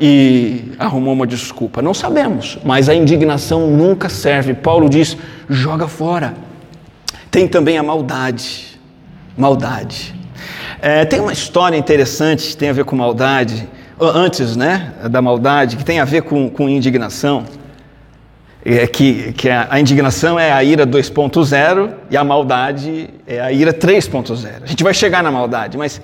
e 0.00 0.72
arrumou 0.78 1.14
uma 1.14 1.26
desculpa? 1.26 1.80
Não 1.80 1.94
sabemos, 1.94 2.58
mas 2.64 2.88
a 2.88 2.94
indignação 2.94 3.68
nunca 3.68 4.08
serve. 4.08 4.54
Paulo 4.54 4.88
diz: 4.88 5.16
joga 5.48 5.86
fora. 5.86 6.34
Tem 7.30 7.46
também 7.46 7.78
a 7.78 7.82
maldade. 7.82 8.78
Maldade. 9.36 10.14
É, 10.80 11.04
tem 11.04 11.20
uma 11.20 11.32
história 11.32 11.76
interessante 11.76 12.48
que 12.48 12.56
tem 12.56 12.68
a 12.68 12.72
ver 12.72 12.84
com 12.84 12.94
maldade, 12.94 13.68
antes 13.98 14.56
né, 14.56 14.92
da 15.10 15.22
maldade, 15.22 15.76
que 15.76 15.84
tem 15.84 15.98
a 15.98 16.04
ver 16.04 16.22
com, 16.22 16.50
com 16.50 16.68
indignação 16.68 17.44
é 18.64 18.86
que, 18.86 19.32
que 19.34 19.50
a, 19.50 19.78
indignação 19.78 20.38
é 20.38 20.50
a 20.50 20.64
ira 20.64 20.86
2.0 20.86 21.92
e 22.10 22.16
a 22.16 22.24
maldade 22.24 23.10
é 23.26 23.40
a 23.40 23.52
ira 23.52 23.74
3.0. 23.74 24.62
A 24.62 24.66
gente 24.66 24.82
vai 24.82 24.94
chegar 24.94 25.22
na 25.22 25.30
maldade, 25.30 25.76
mas 25.76 26.00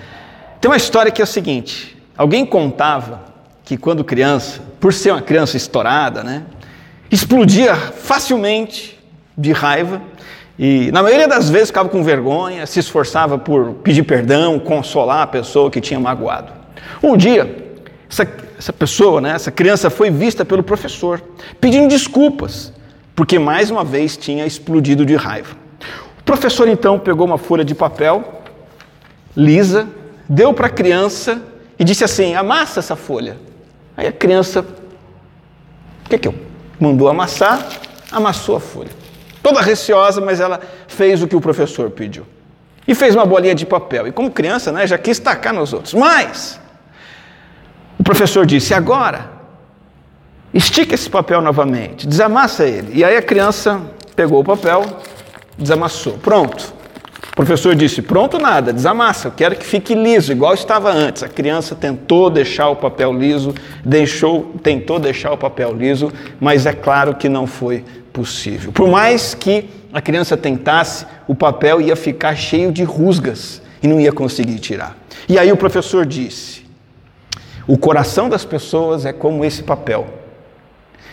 tem 0.61 0.71
uma 0.71 0.77
história 0.77 1.11
que 1.11 1.23
é 1.23 1.25
o 1.25 1.27
seguinte: 1.27 1.97
alguém 2.17 2.45
contava 2.45 3.23
que 3.65 3.77
quando 3.77 4.05
criança, 4.05 4.61
por 4.79 4.93
ser 4.93 5.13
uma 5.13 5.23
criança 5.23 5.57
estourada, 5.57 6.23
né, 6.23 6.43
explodia 7.11 7.75
facilmente 7.75 8.99
de 9.39 9.53
raiva 9.53 10.03
e, 10.63 10.93
na 10.93 11.03
maioria 11.03 11.27
das 11.27 11.49
vezes, 11.49 11.69
ficava 11.69 11.89
com 11.89 12.03
vergonha, 12.03 12.67
se 12.67 12.79
esforçava 12.81 13.39
por 13.39 13.73
pedir 13.77 14.03
perdão, 14.03 14.59
consolar 14.59 15.23
a 15.23 15.27
pessoa 15.27 15.71
que 15.71 15.81
tinha 15.81 15.99
magoado. 15.99 16.53
Um 17.03 17.17
dia, 17.17 17.70
essa, 18.11 18.29
essa 18.59 18.73
pessoa, 18.73 19.21
né, 19.21 19.31
essa 19.31 19.51
criança 19.51 19.89
foi 19.89 20.11
vista 20.11 20.45
pelo 20.45 20.63
professor, 20.63 21.23
pedindo 21.61 21.89
desculpas, 21.89 22.73
porque 23.15 23.39
mais 23.39 23.71
uma 23.71 23.85
vez 23.85 24.17
tinha 24.17 24.45
explodido 24.45 25.07
de 25.07 25.15
raiva. 25.15 25.57
O 26.19 26.25
professor 26.25 26.69
então 26.69 26.99
pegou 26.99 27.27
uma 27.27 27.39
folha 27.39 27.65
de 27.65 27.75
papel 27.75 28.41
lisa, 29.37 29.89
deu 30.29 30.53
para 30.53 30.67
a 30.67 30.71
criança 30.71 31.41
e 31.79 31.85
disse 31.85 32.05
assim: 32.05 32.35
amassa 32.35 32.81
essa 32.81 32.97
folha. 32.97 33.37
Aí 33.97 34.07
a 34.07 34.13
criança, 34.13 34.61
o 36.07 36.09
que 36.09 36.19
que 36.19 36.29
eu? 36.29 36.35
Mandou 36.79 37.09
amassar, 37.09 37.67
amassou 38.11 38.57
a 38.57 38.61
folha. 38.61 38.91
Toda 39.43 39.61
receosa, 39.61 40.21
mas 40.21 40.41
ela 40.41 40.61
fez 40.87 41.23
o 41.23 41.29
que 41.29 41.37
o 41.37 41.41
professor 41.41 41.91
pediu. 41.91 42.27
E 42.87 42.95
fez 42.95 43.15
uma 43.15 43.25
bolinha 43.25 43.55
de 43.55 43.65
papel. 43.65 44.07
E 44.07 44.13
como 44.13 44.31
criança, 44.31 44.73
né, 44.73 44.87
já 44.87 44.99
quis 44.99 45.19
tacar 45.19 45.53
nos 45.53 45.73
outros. 45.73 45.95
Mas 45.95 46.61
o 48.01 48.03
professor 48.03 48.47
disse: 48.47 48.73
agora, 48.73 49.31
estica 50.55 50.95
esse 50.95 51.11
papel 51.11 51.43
novamente, 51.43 52.07
desamassa 52.07 52.65
ele. 52.65 52.93
E 52.95 53.05
aí 53.05 53.15
a 53.15 53.21
criança 53.21 53.79
pegou 54.17 54.41
o 54.41 54.45
papel, 54.45 54.87
desamassou. 55.59 56.15
Pronto. 56.15 56.73
O 57.33 57.37
professor 57.37 57.75
disse: 57.75 58.01
Pronto, 58.01 58.39
nada, 58.39 58.73
desamassa, 58.73 59.29
eu 59.29 59.33
quero 59.33 59.55
que 59.55 59.67
fique 59.67 59.95
liso, 59.95 60.33
igual 60.33 60.55
estava 60.55 60.91
antes. 60.91 61.23
A 61.23 61.29
criança 61.29 61.75
tentou 61.75 62.31
deixar 62.31 62.71
o 62.71 62.77
papel 62.77 63.13
liso, 63.13 63.55
deixou, 63.85 64.55
tentou 64.63 64.99
deixar 64.99 65.33
o 65.33 65.37
papel 65.37 65.71
liso, 65.75 66.11
mas 66.41 66.65
é 66.65 66.73
claro 66.73 67.15
que 67.15 67.29
não 67.29 67.47
foi 67.47 67.85
possível. 68.15 68.73
Por 68.73 68.89
mais 68.89 69.35
que 69.35 69.69
a 69.93 70.01
criança 70.01 70.39
tentasse, 70.39 71.05
o 71.29 71.35
papel 71.35 71.83
ia 71.83 71.95
ficar 71.95 72.35
cheio 72.35 72.73
de 72.73 72.83
rusgas 72.83 73.61
e 73.83 73.87
não 73.87 74.01
ia 74.01 74.11
conseguir 74.11 74.59
tirar. 74.59 74.97
E 75.29 75.39
aí 75.39 75.53
o 75.53 75.57
professor 75.57 76.07
disse: 76.07 76.60
O 77.67 77.77
coração 77.79 78.29
das 78.29 78.45
pessoas 78.45 79.05
é 79.05 79.13
como 79.13 79.45
esse 79.45 79.63
papel. 79.63 80.07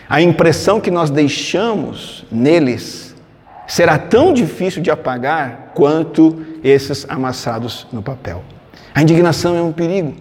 A 0.08 0.22
impressão 0.22 0.80
que 0.80 0.90
nós 0.90 1.10
deixamos 1.10 2.24
neles 2.30 3.14
será 3.66 3.98
tão 3.98 4.32
difícil 4.32 4.82
de 4.82 4.90
apagar 4.90 5.72
quanto 5.74 6.44
esses 6.64 7.04
amassados 7.08 7.86
no 7.92 8.02
papel. 8.02 8.42
A 8.94 9.02
indignação 9.02 9.54
é 9.54 9.62
um 9.62 9.72
perigo, 9.72 10.14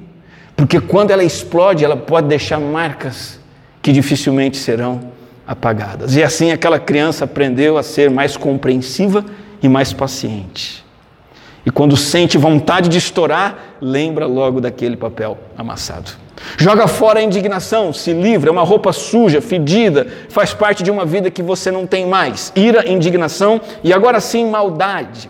porque 0.55 0.81
quando 0.81 1.11
ela 1.11 1.23
explode, 1.23 1.85
ela 1.85 1.95
pode 1.95 2.27
deixar 2.27 2.59
marcas 2.59 3.39
que 3.81 3.93
dificilmente 3.93 4.57
serão 4.57 5.11
apagadas. 5.47 6.15
E 6.17 6.21
assim 6.21 6.51
aquela 6.51 6.77
criança 6.77 7.23
aprendeu 7.23 7.77
a 7.77 7.83
ser 7.83 8.11
mais 8.11 8.35
compreensiva 8.35 9.23
e 9.63 9.69
mais 9.69 9.93
paciente. 9.93 10.85
E 11.67 11.69
quando 11.69 11.97
sente 11.97 12.37
vontade 12.37 12.87
de 12.87 12.97
estourar, 12.97 13.75
lembra 13.81 14.25
logo 14.25 14.61
daquele 14.61 14.95
papel 14.95 15.37
amassado. 15.57 16.11
Joga 16.57 16.87
fora 16.87 17.19
a 17.19 17.21
indignação, 17.21 17.91
se 17.91 18.13
livra, 18.13 18.49
é 18.49 18.53
uma 18.53 18.63
roupa 18.63 18.93
suja, 18.93 19.41
fedida, 19.41 20.07
faz 20.29 20.53
parte 20.53 20.81
de 20.81 20.89
uma 20.89 21.05
vida 21.05 21.29
que 21.29 21.43
você 21.43 21.69
não 21.69 21.85
tem 21.85 22.05
mais. 22.05 22.53
Ira, 22.55 22.89
indignação 22.89 23.59
e 23.83 23.91
agora 23.91 24.21
sim 24.21 24.49
maldade. 24.49 25.29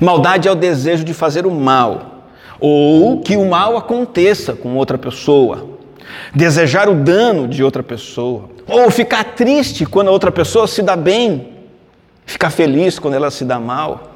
Maldade 0.00 0.48
é 0.48 0.50
o 0.50 0.54
desejo 0.54 1.04
de 1.04 1.12
fazer 1.12 1.44
o 1.44 1.50
mal, 1.50 2.24
ou 2.58 3.20
que 3.20 3.36
o 3.36 3.44
mal 3.44 3.76
aconteça 3.76 4.54
com 4.54 4.76
outra 4.76 4.96
pessoa. 4.96 5.76
Desejar 6.34 6.88
o 6.88 6.94
dano 6.94 7.46
de 7.46 7.62
outra 7.62 7.82
pessoa, 7.82 8.48
ou 8.66 8.90
ficar 8.90 9.24
triste 9.24 9.84
quando 9.84 10.08
a 10.08 10.10
outra 10.10 10.32
pessoa 10.32 10.66
se 10.66 10.80
dá 10.80 10.96
bem, 10.96 11.52
ficar 12.24 12.48
feliz 12.48 12.98
quando 12.98 13.12
ela 13.12 13.30
se 13.30 13.44
dá 13.44 13.60
mal. 13.60 14.07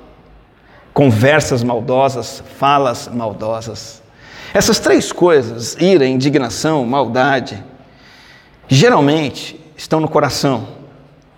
Conversas 0.92 1.62
maldosas, 1.62 2.42
falas 2.58 3.08
maldosas. 3.08 4.02
Essas 4.52 4.78
três 4.78 5.10
coisas, 5.10 5.76
ira, 5.80 6.06
indignação, 6.06 6.84
maldade, 6.84 7.62
geralmente 8.68 9.58
estão 9.76 10.00
no 10.00 10.08
coração 10.08 10.68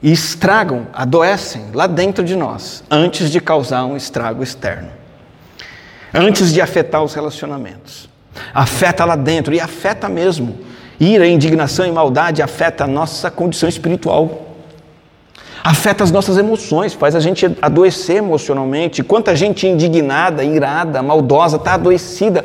e 0.03 0.13
estragam, 0.13 0.87
adoecem 0.93 1.67
lá 1.73 1.87
dentro 1.87 2.25
de 2.25 2.37
nós, 2.37 2.85
antes 2.91 3.31
de 3.31 3.41
causar 3.41 3.85
um 3.85 3.97
estrago 3.97 4.43
externo, 4.43 4.91
antes 6.13 6.53
de 6.53 6.61
afetar 6.61 7.03
os 7.03 7.15
relacionamentos. 7.15 8.09
Afeta 8.53 9.05
lá 9.05 9.17
dentro 9.17 9.55
e 9.55 9.61
afeta 9.61 10.09
mesmo. 10.09 10.59
Ira, 10.99 11.27
indignação 11.27 11.87
e 11.87 11.93
maldade 11.93 12.43
afeta 12.43 12.85
a 12.85 12.87
nossa 12.87 13.31
condição 13.31 13.69
espiritual. 13.69 14.44
Afeta 15.65 16.05
as 16.05 16.13
nossas 16.13 16.37
emoções, 16.37 16.93
faz 16.93 17.17
a 17.17 17.21
gente 17.21 17.57
adoecer 17.63 18.17
emocionalmente. 18.17 19.03
Quanta 19.03 19.35
gente 19.35 19.67
indignada, 19.67 20.45
irada, 20.45 21.03
maldosa, 21.03 21.57
está 21.57 21.73
adoecida 21.73 22.45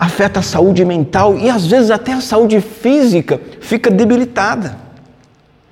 afeta 0.00 0.40
a 0.40 0.42
saúde 0.42 0.82
mental 0.82 1.36
e 1.36 1.50
às 1.50 1.66
vezes 1.66 1.90
até 1.90 2.14
a 2.14 2.22
saúde 2.22 2.58
física 2.62 3.38
fica 3.60 3.90
debilitada, 3.90 4.78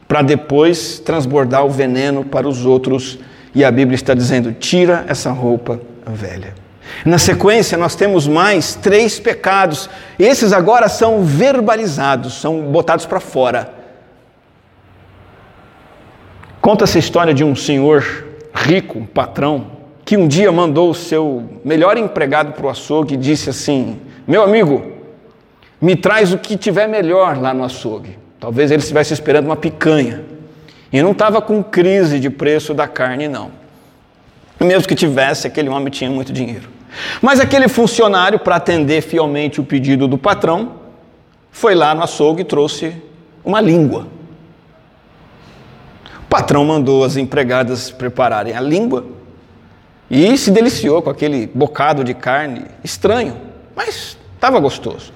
para 0.06 0.20
depois 0.20 0.98
transbordar 0.98 1.64
o 1.64 1.70
veneno 1.70 2.22
para 2.22 2.46
os 2.46 2.66
outros. 2.66 3.18
E 3.54 3.64
a 3.64 3.70
Bíblia 3.70 3.94
está 3.94 4.12
dizendo: 4.12 4.52
tira 4.52 5.06
essa 5.08 5.30
roupa 5.30 5.80
velha. 6.06 6.54
Na 7.04 7.18
sequência, 7.18 7.78
nós 7.78 7.94
temos 7.94 8.26
mais 8.26 8.74
três 8.74 9.18
pecados. 9.18 9.88
Esses 10.18 10.52
agora 10.52 10.88
são 10.88 11.22
verbalizados, 11.22 12.34
são 12.34 12.60
botados 12.60 13.06
para 13.06 13.20
fora. 13.20 13.77
Conta 16.60 16.84
essa 16.84 16.98
história 16.98 17.32
de 17.32 17.44
um 17.44 17.54
senhor 17.54 18.04
rico, 18.54 18.98
um 18.98 19.06
patrão, 19.06 19.78
que 20.04 20.16
um 20.16 20.26
dia 20.26 20.50
mandou 20.50 20.90
o 20.90 20.94
seu 20.94 21.44
melhor 21.64 21.96
empregado 21.96 22.52
para 22.52 22.66
o 22.66 22.68
açougue 22.68 23.14
e 23.14 23.16
disse 23.16 23.50
assim: 23.50 24.00
meu 24.26 24.42
amigo, 24.42 24.92
me 25.80 25.96
traz 25.96 26.32
o 26.32 26.38
que 26.38 26.56
tiver 26.56 26.86
melhor 26.86 27.40
lá 27.40 27.54
no 27.54 27.64
açougue. 27.64 28.18
Talvez 28.38 28.70
ele 28.70 28.82
estivesse 28.82 29.14
esperando 29.14 29.46
uma 29.46 29.56
picanha. 29.56 30.22
E 30.92 31.02
não 31.02 31.12
estava 31.12 31.40
com 31.40 31.62
crise 31.62 32.20
de 32.20 32.28
preço 32.28 32.74
da 32.74 32.86
carne, 32.86 33.28
não. 33.28 33.50
Mesmo 34.60 34.88
que 34.88 34.94
tivesse, 34.94 35.46
aquele 35.46 35.68
homem 35.68 35.88
tinha 35.90 36.10
muito 36.10 36.32
dinheiro. 36.32 36.68
Mas 37.22 37.40
aquele 37.40 37.68
funcionário, 37.68 38.38
para 38.38 38.56
atender 38.56 39.00
fielmente 39.00 39.60
o 39.60 39.64
pedido 39.64 40.08
do 40.08 40.18
patrão, 40.18 40.74
foi 41.50 41.74
lá 41.74 41.94
no 41.94 42.02
açougue 42.02 42.42
e 42.42 42.44
trouxe 42.44 42.94
uma 43.44 43.60
língua. 43.60 44.06
Patrão 46.28 46.64
mandou 46.64 47.04
as 47.04 47.16
empregadas 47.16 47.90
prepararem 47.90 48.54
a 48.54 48.60
língua 48.60 49.06
e 50.10 50.36
se 50.36 50.50
deliciou 50.50 51.00
com 51.02 51.10
aquele 51.10 51.46
bocado 51.54 52.04
de 52.04 52.14
carne 52.14 52.64
estranho. 52.84 53.36
Mas 53.74 54.16
estava 54.34 54.58
gostoso. 54.60 55.12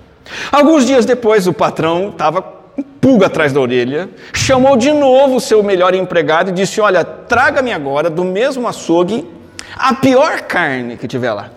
Alguns 0.50 0.86
dias 0.86 1.04
depois, 1.04 1.46
o 1.46 1.52
patrão 1.52 2.10
estava 2.10 2.40
com 2.40 2.82
pulga 3.00 3.26
atrás 3.26 3.52
da 3.52 3.60
orelha, 3.60 4.08
chamou 4.32 4.76
de 4.76 4.92
novo 4.92 5.36
o 5.36 5.40
seu 5.40 5.62
melhor 5.62 5.94
empregado 5.94 6.50
e 6.50 6.52
disse: 6.52 6.80
Olha, 6.80 7.04
traga-me 7.04 7.72
agora 7.72 8.08
do 8.08 8.24
mesmo 8.24 8.66
açougue 8.66 9.28
a 9.76 9.94
pior 9.94 10.42
carne 10.42 10.96
que 10.96 11.08
tiver 11.08 11.32
lá. 11.32 11.50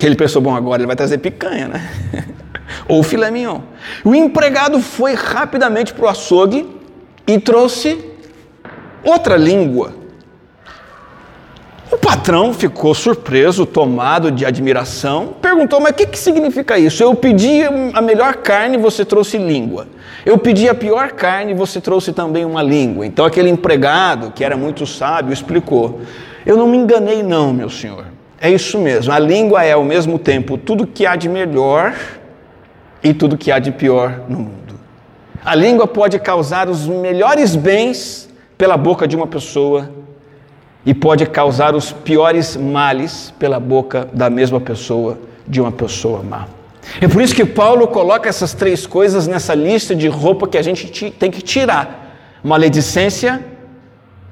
Ele 0.00 0.14
pensou: 0.14 0.40
Bom, 0.40 0.54
agora 0.54 0.80
ele 0.80 0.86
vai 0.86 0.96
trazer 0.96 1.18
picanha, 1.18 1.68
né? 1.68 1.90
Ou 2.88 3.02
filé 3.02 3.30
mignon. 3.30 3.60
O 4.04 4.14
empregado 4.14 4.80
foi 4.80 5.14
rapidamente 5.14 5.92
para 5.92 6.06
o 6.06 6.08
açougue 6.08 6.66
e 7.26 7.38
trouxe 7.38 8.07
outra 9.04 9.36
língua 9.36 9.92
o 11.90 11.96
patrão 11.96 12.52
ficou 12.52 12.94
surpreso, 12.94 13.64
tomado 13.64 14.30
de 14.30 14.44
admiração, 14.44 15.34
perguntou: 15.40 15.80
Mas 15.80 15.92
o 15.92 15.94
que, 15.94 16.06
que 16.06 16.18
significa 16.18 16.78
isso? 16.78 17.02
Eu 17.02 17.14
pedi 17.14 17.62
a 17.94 18.02
melhor 18.02 18.36
carne, 18.36 18.76
você 18.76 19.06
trouxe 19.06 19.38
língua. 19.38 19.86
Eu 20.24 20.36
pedi 20.36 20.68
a 20.68 20.74
pior 20.74 21.12
carne, 21.12 21.54
você 21.54 21.80
trouxe 21.80 22.12
também 22.12 22.44
uma 22.44 22.62
língua. 22.62 23.06
Então 23.06 23.24
aquele 23.24 23.48
empregado, 23.48 24.32
que 24.32 24.44
era 24.44 24.54
muito 24.54 24.86
sábio, 24.86 25.32
explicou: 25.32 26.00
Eu 26.44 26.58
não 26.58 26.68
me 26.68 26.76
enganei, 26.76 27.22
não, 27.22 27.54
meu 27.54 27.70
senhor. 27.70 28.04
É 28.38 28.50
isso 28.50 28.78
mesmo. 28.78 29.10
A 29.10 29.18
língua 29.18 29.64
é 29.64 29.72
ao 29.72 29.82
mesmo 29.82 30.18
tempo 30.18 30.58
tudo 30.58 30.86
que 30.86 31.06
há 31.06 31.16
de 31.16 31.28
melhor 31.28 31.94
e 33.02 33.14
tudo 33.14 33.38
que 33.38 33.50
há 33.50 33.58
de 33.58 33.72
pior 33.72 34.24
no 34.28 34.40
mundo. 34.40 34.78
A 35.42 35.54
língua 35.54 35.86
pode 35.86 36.18
causar 36.18 36.68
os 36.68 36.86
melhores 36.86 37.56
bens 37.56 38.27
pela 38.58 38.76
boca 38.76 39.06
de 39.06 39.14
uma 39.14 39.26
pessoa 39.26 39.88
e 40.84 40.92
pode 40.92 41.24
causar 41.26 41.76
os 41.76 41.92
piores 41.92 42.56
males 42.56 43.32
pela 43.38 43.60
boca 43.60 44.08
da 44.12 44.28
mesma 44.28 44.60
pessoa, 44.60 45.18
de 45.46 45.60
uma 45.60 45.70
pessoa 45.70 46.22
má. 46.24 46.46
É 47.00 47.06
por 47.06 47.22
isso 47.22 47.34
que 47.34 47.44
Paulo 47.44 47.86
coloca 47.86 48.28
essas 48.28 48.52
três 48.52 48.86
coisas 48.86 49.28
nessa 49.28 49.54
lista 49.54 49.94
de 49.94 50.08
roupa 50.08 50.48
que 50.48 50.58
a 50.58 50.62
gente 50.62 51.10
tem 51.10 51.30
que 51.30 51.40
tirar: 51.40 52.16
maledicência, 52.42 53.44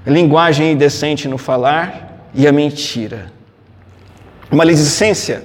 linguagem 0.04 0.72
indecente 0.72 1.28
no 1.28 1.38
falar 1.38 2.30
e 2.34 2.48
a 2.48 2.52
mentira. 2.52 3.32
Maledicência 4.50 5.44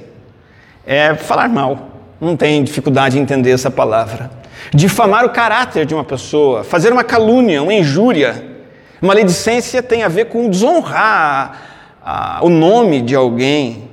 é 0.86 1.14
falar 1.16 1.50
mal, 1.50 1.90
não 2.20 2.36
tem 2.36 2.64
dificuldade 2.64 3.20
em 3.20 3.22
entender 3.22 3.52
essa 3.52 3.70
palavra. 3.70 4.32
Difamar 4.74 5.26
o 5.26 5.30
caráter 5.30 5.86
de 5.86 5.94
uma 5.94 6.04
pessoa, 6.04 6.64
fazer 6.64 6.94
uma 6.94 7.04
calúnia, 7.04 7.62
uma 7.62 7.74
injúria, 7.74 8.51
Maledicência 9.02 9.82
tem 9.82 10.04
a 10.04 10.08
ver 10.08 10.26
com 10.26 10.48
desonrar 10.48 11.60
a, 12.04 12.38
a, 12.38 12.46
o 12.46 12.50
nome 12.50 13.02
de 13.02 13.16
alguém, 13.16 13.90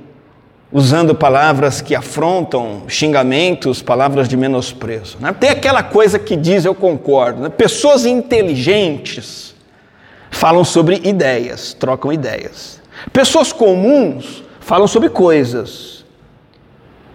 usando 0.71 1.15
palavras 1.15 1.81
que 1.81 1.95
afrontam, 1.95 2.83
xingamentos, 2.87 3.81
palavras 3.81 4.29
de 4.29 4.37
menosprezo. 4.37 5.17
Né? 5.19 5.33
Tem 5.33 5.49
aquela 5.49 5.81
coisa 5.81 6.19
que 6.19 6.35
diz, 6.35 6.63
eu 6.63 6.75
concordo, 6.75 7.41
né? 7.41 7.49
pessoas 7.49 8.05
inteligentes 8.05 9.55
falam 10.29 10.63
sobre 10.63 11.01
ideias, 11.03 11.73
trocam 11.73 12.13
ideias. 12.13 12.79
Pessoas 13.11 13.51
comuns 13.51 14.43
falam 14.59 14.87
sobre 14.87 15.09
coisas. 15.09 16.05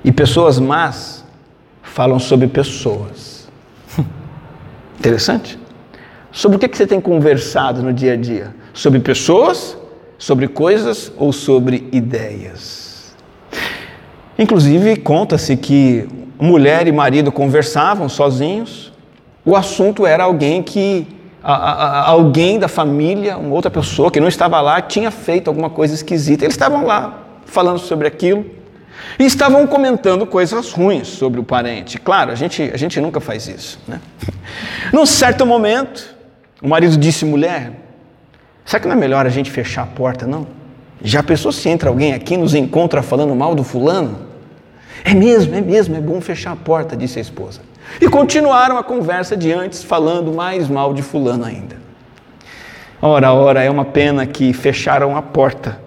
E 0.05 0.11
pessoas 0.13 0.59
más 0.59 1.25
falam 1.83 2.19
sobre 2.19 2.49
pessoas. 2.49 3.49
Interessante? 4.99 5.59
Sobre 6.35 6.57
o 6.57 6.59
que 6.59 6.77
você 6.77 6.85
tem 6.85 7.01
conversado 7.01 7.81
no 7.81 7.93
dia 7.93 8.15
a 8.15 8.17
dia? 8.17 8.53
Sobre 8.73 8.99
pessoas, 8.99 9.79
sobre 10.19 10.49
coisas 10.49 11.13
ou 11.17 11.33
sobre 11.33 11.89
ideias? 11.93 13.15
Inclusive, 14.37 14.97
conta-se 14.97 15.57
que 15.57 16.09
mulher 16.37 16.89
e 16.89 16.93
marido 16.93 17.31
conversavam 17.31 18.09
sozinhos, 18.09 18.93
o 19.45 19.55
assunto 19.55 20.05
era 20.05 20.25
alguém 20.25 20.61
que 20.61 21.07
a, 21.41 21.53
a, 21.55 22.11
alguém 22.11 22.59
da 22.59 22.67
família, 22.67 23.39
uma 23.39 23.55
outra 23.55 23.71
pessoa 23.71 24.11
que 24.11 24.19
não 24.19 24.27
estava 24.27 24.61
lá, 24.61 24.83
tinha 24.83 25.13
feito 25.13 25.47
alguma 25.47 25.71
coisa 25.71 25.95
esquisita. 25.95 26.45
Eles 26.45 26.55
estavam 26.55 26.85
lá 26.85 27.17
falando 27.47 27.79
sobre 27.79 28.09
aquilo 28.09 28.45
e 29.21 29.25
estavam 29.25 29.69
comentando 29.69 30.27
coisas 30.27 30.73
ruins 30.73 31.07
sobre 31.07 31.39
o 31.39 31.45
parente. 31.45 31.97
Claro, 31.97 32.33
a 32.33 32.35
gente, 32.35 32.73
a 32.75 32.77
gente 32.77 33.01
nunca 33.01 33.21
faz 33.21 33.47
isso. 33.47 33.79
Né? 33.87 34.01
Num 34.93 35.07
certo 35.07 35.47
momento, 35.47 36.14
o 36.65 36.69
marido 36.69 36.97
disse: 36.97 37.27
mulher, 37.27 37.73
será 38.65 38.81
que 38.81 38.89
não 38.89 38.97
é 38.97 38.99
melhor 38.99 39.27
a 39.27 39.29
gente 39.29 39.51
fechar 39.51 39.83
a 39.83 39.87
porta, 39.87 40.27
não? 40.27 40.47
Já 41.03 41.23
pensou 41.23 41.53
se 41.53 41.69
entra 41.69 41.91
alguém 41.91 42.15
aqui 42.15 42.33
e 42.33 42.37
nos 42.39 42.55
encontra 42.55 43.03
falando 43.03 43.35
mal 43.37 43.55
do 43.55 43.63
fulano? 43.63 44.19
É 45.05 45.13
mesmo, 45.13 45.55
é 45.55 45.61
mesmo, 45.61 45.95
é 45.95 46.01
bom 46.01 46.19
fechar 46.23 46.53
a 46.53 46.57
porta, 46.57 46.97
disse 46.97 47.19
a 47.19 47.23
esposa. 47.23 47.61
E 48.01 48.09
continuaram 48.09 48.79
a 48.79 48.83
conversa 48.83 49.37
de 49.37 49.53
antes, 49.53 49.85
falando 49.85 50.33
mais 50.33 50.67
mal 50.67 50.95
de 50.95 51.03
Fulano 51.03 51.45
ainda. 51.45 51.77
Ora, 53.03 53.35
ora, 53.35 53.63
é 53.63 53.69
uma 53.69 53.85
pena 53.85 54.27
que 54.27 54.55
fecharam 54.55 55.15
a 55.15 55.21
porta 55.21 55.79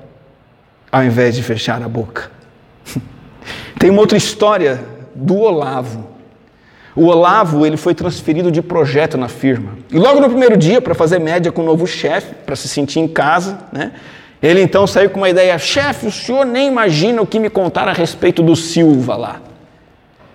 ao 0.92 1.04
invés 1.04 1.36
de 1.36 1.42
fechar 1.42 1.82
a 1.82 1.90
boca. 1.90 2.30
Tem 3.80 3.90
uma 3.90 4.02
outra 4.02 4.18
história 4.18 4.80
do 5.16 5.38
Olavo. 5.38 6.17
O 6.98 7.06
Olavo 7.06 7.66
ele 7.66 7.78
foi 7.78 7.94
transferido 7.96 8.52
de 8.52 8.62
projeto 8.62 9.18
na 9.18 9.30
firma. 9.30 9.78
E 9.90 9.98
logo 9.98 10.20
no 10.20 10.28
primeiro 10.28 10.58
dia, 10.58 10.82
para 10.82 10.94
fazer 10.94 11.20
média 11.20 11.52
com 11.52 11.62
o 11.62 11.66
novo 11.66 11.88
chefe, 11.88 12.34
para 12.46 12.56
se 12.56 12.68
sentir 12.68 13.00
em 13.00 13.08
casa, 13.08 13.60
né? 13.72 13.94
ele 14.42 14.62
então 14.62 14.86
saiu 14.86 15.10
com 15.10 15.20
uma 15.20 15.30
ideia: 15.30 15.58
chefe, 15.58 16.08
o 16.08 16.12
senhor 16.12 16.46
nem 16.46 16.68
imagina 16.68 17.22
o 17.22 17.26
que 17.26 17.40
me 17.40 17.50
contaram 17.50 17.92
a 17.92 17.94
respeito 17.94 18.44
do 18.44 18.56
Silva 18.56 19.16
lá 19.16 19.42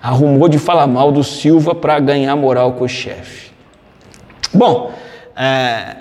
arrumou 0.02 0.49
de 0.49 0.59
falar 0.59 0.87
mal 0.88 1.12
do 1.12 1.23
Silva 1.23 1.75
para 1.75 1.99
ganhar 2.00 2.35
moral 2.35 2.73
com 2.73 2.85
o 2.85 2.88
chefe. 2.88 3.52
Bom, 4.52 4.92
é, 5.37 5.97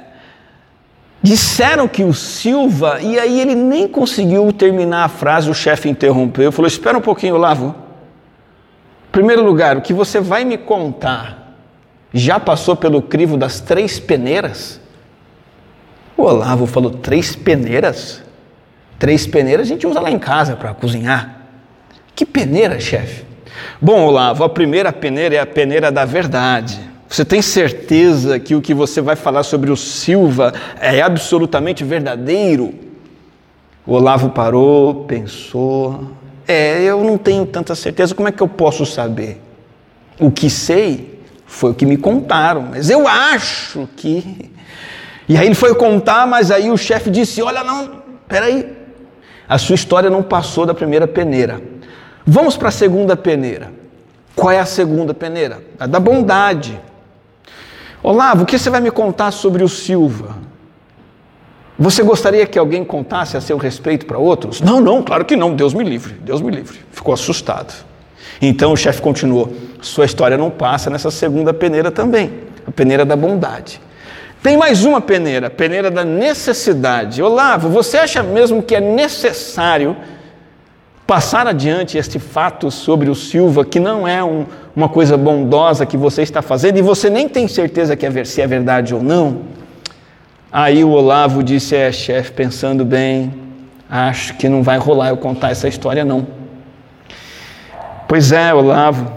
disseram 1.22 1.88
que 1.88 2.04
o 2.04 2.14
Silva, 2.14 3.00
e 3.00 3.20
aí 3.20 3.40
ele 3.40 3.54
nem 3.54 3.88
conseguiu 3.88 4.52
terminar 4.52 5.06
a 5.06 5.08
frase, 5.08 5.50
o 5.50 5.54
chefe 5.54 5.88
interrompeu, 5.88 6.52
falou: 6.52 6.68
Espera 6.68 6.98
um 6.98 7.02
pouquinho, 7.02 7.36
Olavo. 7.36 7.76
Primeiro 9.12 9.44
lugar, 9.44 9.78
o 9.78 9.82
que 9.82 9.94
você 9.94 10.20
vai 10.20 10.46
me 10.46 10.58
contar 10.58 11.58
já 12.14 12.40
passou 12.40 12.76
pelo 12.76 13.02
crivo 13.02 13.38
das 13.38 13.60
três 13.60 14.00
peneiras? 14.00 14.80
O 16.16 16.24
Olavo 16.24 16.66
falou: 16.66 16.92
Três 16.92 17.36
peneiras? 17.36 18.22
Três 18.98 19.26
peneiras 19.28 19.68
a 19.68 19.70
gente 19.70 19.86
usa 19.86 20.00
lá 20.00 20.12
em 20.12 20.20
casa 20.20 20.56
para 20.56 20.74
cozinhar. 20.74 21.42
Que 22.16 22.26
peneira, 22.26 22.80
chefe? 22.80 23.26
Bom, 23.82 24.06
Olavo, 24.06 24.44
a 24.44 24.50
primeira 24.50 24.94
peneira 24.94 25.36
é 25.36 25.40
a 25.40 25.46
peneira 25.46 25.92
da 25.92 26.06
verdade. 26.06 26.80
Você 27.10 27.26
tem 27.26 27.42
certeza 27.42 28.40
que 28.40 28.56
o 28.56 28.62
que 28.62 28.74
você 28.74 29.02
vai 29.02 29.18
falar 29.18 29.44
sobre 29.44 29.70
o 29.70 29.76
Silva 29.76 30.54
é 30.80 31.02
absolutamente 31.02 31.84
verdadeiro? 31.84 32.74
O 33.86 33.94
Olavo 33.94 34.30
parou, 34.30 35.04
pensou. 35.06 36.12
É, 36.48 36.82
eu 36.82 37.04
não 37.04 37.18
tenho 37.18 37.46
tanta 37.46 37.76
certeza, 37.76 38.16
como 38.16 38.28
é 38.28 38.32
que 38.32 38.42
eu 38.42 38.48
posso 38.48 38.86
saber? 38.86 39.42
O 40.20 40.32
que 40.32 40.50
sei 40.50 41.20
foi 41.46 41.72
o 41.72 41.74
que 41.74 41.86
me 41.86 41.98
contaram, 41.98 42.62
mas 42.62 42.90
eu 42.90 43.08
acho 43.08 43.88
que. 43.96 44.52
E 45.28 45.38
aí 45.38 45.46
ele 45.46 45.56
foi 45.56 45.74
contar, 45.76 46.26
mas 46.26 46.52
aí 46.52 46.70
o 46.70 46.78
chefe 46.78 47.10
disse: 47.10 47.42
Olha, 47.42 47.64
não, 47.64 48.02
peraí, 48.28 48.78
a 49.48 49.58
sua 49.58 49.76
história 49.76 50.10
não 50.10 50.24
passou 50.24 50.66
da 50.66 50.74
primeira 50.74 51.08
peneira. 51.08 51.62
Vamos 52.26 52.56
para 52.56 52.70
a 52.70 52.72
segunda 52.72 53.16
peneira. 53.16 53.72
Qual 54.36 54.52
é 54.52 54.60
a 54.60 54.66
segunda 54.66 55.14
peneira? 55.14 55.62
A 55.80 55.86
da 55.86 56.00
bondade. 56.00 56.80
Olavo, 58.02 58.44
o 58.44 58.46
que 58.46 58.58
você 58.58 58.70
vai 58.70 58.82
me 58.82 58.90
contar 58.90 59.32
sobre 59.32 59.64
o 59.64 59.70
Silva? 59.70 60.36
Você 61.82 62.04
gostaria 62.04 62.46
que 62.46 62.60
alguém 62.60 62.86
contasse 62.86 63.36
a 63.36 63.42
seu 63.42 63.58
respeito 63.58 64.06
para 64.06 64.20
outros? 64.20 64.62
Não, 64.62 64.80
não, 64.80 65.02
claro 65.02 65.26
que 65.26 65.36
não, 65.36 65.56
Deus 65.56 65.74
me 65.74 65.84
livre, 65.84 66.14
Deus 66.22 66.40
me 66.40 66.52
livre. 66.52 66.80
Ficou 66.92 67.12
assustado. 67.12 67.74
Então 68.40 68.72
o 68.72 68.78
chefe 68.78 69.02
continuou: 69.02 69.52
Sua 69.82 70.06
história 70.06 70.38
não 70.38 70.52
passa 70.52 70.92
nessa 70.92 71.10
segunda 71.10 71.52
peneira 71.52 71.90
também, 71.90 72.34
a 72.68 72.72
peneira 72.72 73.04
da 73.04 73.16
bondade. 73.16 73.82
Tem 74.44 74.56
mais 74.56 74.86
uma 74.86 75.02
peneira, 75.02 75.48
a 75.48 75.50
peneira 75.50 75.90
da 75.90 76.06
necessidade. 76.06 77.20
Olavo, 77.20 77.68
você 77.68 77.98
acha 77.98 78.22
mesmo 78.22 78.62
que 78.62 78.76
é 78.76 78.80
necessário 78.80 79.98
passar 81.08 81.48
adiante 81.48 81.98
este 81.98 82.20
fato 82.20 82.70
sobre 82.70 83.10
o 83.10 83.16
Silva, 83.16 83.66
que 83.66 83.80
não 83.80 84.08
é 84.08 84.24
um, 84.24 84.46
uma 84.76 84.88
coisa 84.88 85.18
bondosa 85.18 85.84
que 85.84 85.98
você 85.98 86.22
está 86.22 86.44
fazendo 86.44 86.78
e 86.78 86.82
você 86.84 87.10
nem 87.10 87.28
tem 87.28 87.48
certeza 87.48 87.96
que 87.96 88.06
é, 88.06 88.24
se 88.24 88.40
é 88.40 88.46
verdade 88.46 88.94
ou 88.94 89.02
não. 89.02 89.61
Aí 90.52 90.84
o 90.84 90.90
Olavo 90.90 91.42
disse: 91.42 91.76
É, 91.76 91.92
chefe, 91.92 92.32
pensando 92.32 92.84
bem, 92.84 93.34
acho 93.90 94.36
que 94.36 94.50
não 94.50 94.62
vai 94.62 94.78
rolar 94.78 95.10
eu 95.10 95.18
contar 95.18 95.52
essa 95.52 95.68
história, 95.68 96.04
não. 96.04 96.28
Pois 98.08 98.34
é, 98.34 98.54
Olavo, 98.54 99.10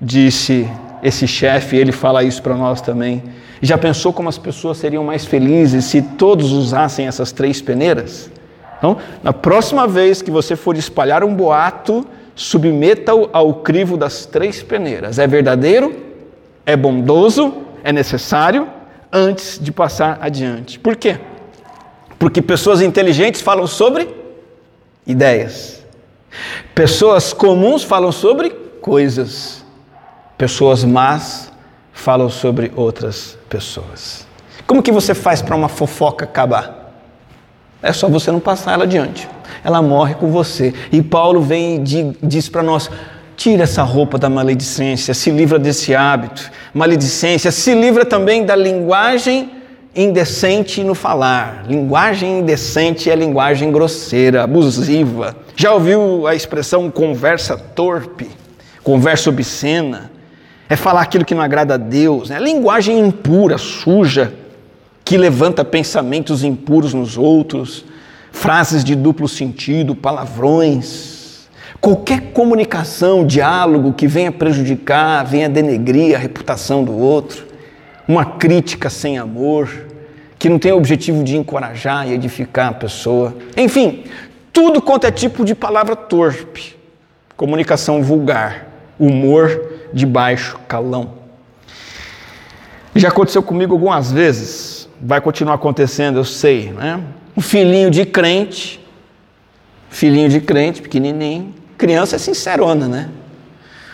disse 0.00 0.66
esse 1.02 1.28
chefe, 1.28 1.76
ele 1.76 1.92
fala 1.92 2.24
isso 2.24 2.42
para 2.42 2.56
nós 2.56 2.80
também. 2.80 3.22
Já 3.60 3.76
pensou 3.76 4.12
como 4.12 4.28
as 4.28 4.38
pessoas 4.38 4.78
seriam 4.78 5.04
mais 5.04 5.26
felizes 5.26 5.84
se 5.84 6.00
todos 6.00 6.52
usassem 6.52 7.06
essas 7.06 7.32
três 7.32 7.60
peneiras? 7.60 8.30
Então, 8.78 8.96
na 9.22 9.32
próxima 9.32 9.86
vez 9.86 10.22
que 10.22 10.30
você 10.30 10.56
for 10.56 10.76
espalhar 10.76 11.24
um 11.24 11.34
boato, 11.34 12.06
submeta-o 12.34 13.28
ao 13.32 13.54
crivo 13.54 13.96
das 13.96 14.26
três 14.26 14.62
peneiras. 14.62 15.18
É 15.18 15.26
verdadeiro? 15.26 15.94
É 16.64 16.76
bondoso? 16.76 17.54
É 17.82 17.92
necessário? 17.92 18.68
Antes 19.12 19.58
de 19.60 19.72
passar 19.72 20.18
adiante. 20.20 20.78
Por 20.78 20.96
quê? 20.96 21.18
Porque 22.18 22.42
pessoas 22.42 22.80
inteligentes 22.82 23.40
falam 23.40 23.66
sobre 23.66 24.08
ideias. 25.06 25.84
Pessoas 26.74 27.32
comuns 27.32 27.82
falam 27.82 28.12
sobre 28.12 28.50
coisas. 28.80 29.64
Pessoas 30.36 30.84
más 30.84 31.52
falam 31.92 32.28
sobre 32.28 32.72
outras 32.76 33.38
pessoas. 33.48 34.26
Como 34.66 34.82
que 34.82 34.92
você 34.92 35.14
faz 35.14 35.40
para 35.40 35.56
uma 35.56 35.68
fofoca 35.68 36.24
acabar? 36.24 36.92
É 37.82 37.92
só 37.92 38.08
você 38.08 38.30
não 38.30 38.40
passar 38.40 38.72
ela 38.72 38.84
adiante. 38.84 39.28
Ela 39.62 39.80
morre 39.80 40.14
com 40.14 40.30
você. 40.30 40.74
E 40.90 41.00
Paulo 41.02 41.40
vem 41.40 41.76
e 41.76 42.14
diz 42.22 42.48
para 42.48 42.62
nós: 42.62 42.90
tira 43.36 43.64
essa 43.64 43.82
roupa 43.82 44.18
da 44.18 44.30
maledicência, 44.30 45.12
se 45.12 45.30
livra 45.30 45.58
desse 45.58 45.94
hábito. 45.94 46.50
Maledicência, 46.72 47.52
se 47.52 47.74
livra 47.74 48.04
também 48.04 48.44
da 48.44 48.56
linguagem 48.56 49.50
indecente 49.94 50.82
no 50.82 50.94
falar. 50.94 51.64
Linguagem 51.68 52.40
indecente 52.40 53.10
é 53.10 53.14
linguagem 53.14 53.70
grosseira, 53.70 54.44
abusiva. 54.44 55.36
Já 55.54 55.72
ouviu 55.72 56.26
a 56.26 56.34
expressão 56.34 56.90
conversa 56.90 57.56
torpe, 57.56 58.28
conversa 58.82 59.30
obscena? 59.30 60.10
É 60.68 60.74
falar 60.74 61.02
aquilo 61.02 61.24
que 61.24 61.34
não 61.34 61.42
agrada 61.42 61.74
a 61.74 61.76
Deus, 61.76 62.30
né? 62.30 62.40
linguagem 62.40 62.98
impura, 62.98 63.56
suja 63.56 64.32
que 65.04 65.16
levanta 65.16 65.64
pensamentos 65.64 66.42
impuros 66.42 66.92
nos 66.92 67.16
outros, 67.16 67.84
frases 68.32 68.82
de 68.82 68.96
duplo 68.96 69.28
sentido, 69.28 69.94
palavrões. 69.94 71.15
Qualquer 71.80 72.32
comunicação, 72.32 73.26
diálogo 73.26 73.92
que 73.92 74.06
venha 74.06 74.32
prejudicar, 74.32 75.24
venha 75.24 75.48
denegrir 75.48 76.16
a 76.16 76.18
reputação 76.18 76.84
do 76.84 76.96
outro, 76.96 77.46
uma 78.08 78.24
crítica 78.24 78.90
sem 78.90 79.18
amor, 79.18 79.86
que 80.38 80.48
não 80.48 80.58
tem 80.58 80.72
o 80.72 80.76
objetivo 80.76 81.22
de 81.22 81.36
encorajar 81.36 82.08
e 82.08 82.12
edificar 82.12 82.68
a 82.70 82.74
pessoa. 82.74 83.36
Enfim, 83.56 84.04
tudo 84.52 84.80
quanto 84.80 85.06
é 85.06 85.10
tipo 85.10 85.44
de 85.44 85.54
palavra 85.54 85.94
torpe, 85.94 86.76
comunicação 87.36 88.02
vulgar, 88.02 88.66
humor 88.98 89.72
de 89.92 90.06
baixo 90.06 90.58
calão. 90.66 91.14
Já 92.94 93.08
aconteceu 93.08 93.42
comigo 93.42 93.74
algumas 93.74 94.10
vezes 94.10 94.76
vai 95.00 95.20
continuar 95.20 95.54
acontecendo, 95.54 96.18
eu 96.18 96.24
sei, 96.24 96.72
né? 96.72 97.00
Um 97.36 97.40
filhinho 97.40 97.90
de 97.90 98.06
crente, 98.06 98.80
filhinho 99.90 100.28
de 100.28 100.40
crente, 100.40 100.80
pequenininho, 100.80 101.54
criança 101.76 102.16
é 102.16 102.18
sincerona, 102.18 102.88
né? 102.88 103.08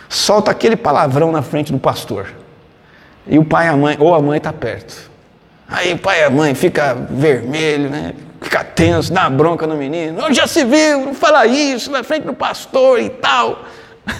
Solta 0.08 0.50
aquele 0.50 0.76
palavrão 0.76 1.32
na 1.32 1.42
frente 1.42 1.72
do 1.72 1.78
pastor. 1.78 2.34
E 3.26 3.38
o 3.38 3.44
pai 3.44 3.66
e 3.66 3.68
a 3.68 3.76
mãe, 3.76 3.96
ou 3.98 4.14
a 4.14 4.20
mãe 4.20 4.38
está 4.38 4.52
perto. 4.52 5.10
Aí 5.68 5.92
o 5.94 5.98
pai 5.98 6.20
e 6.20 6.24
a 6.24 6.30
mãe 6.30 6.54
fica 6.54 6.94
vermelho, 6.94 7.88
né? 7.88 8.14
Fica 8.40 8.64
tenso, 8.64 9.12
dá 9.12 9.30
bronca 9.30 9.66
no 9.66 9.76
menino. 9.76 10.22
Onde 10.22 10.36
já 10.36 10.46
se 10.46 10.64
viu, 10.64 11.06
não 11.06 11.14
fala 11.14 11.46
isso 11.46 11.90
na 11.90 12.02
frente 12.02 12.24
do 12.24 12.34
pastor 12.34 13.00
e 13.00 13.08
tal. 13.08 13.64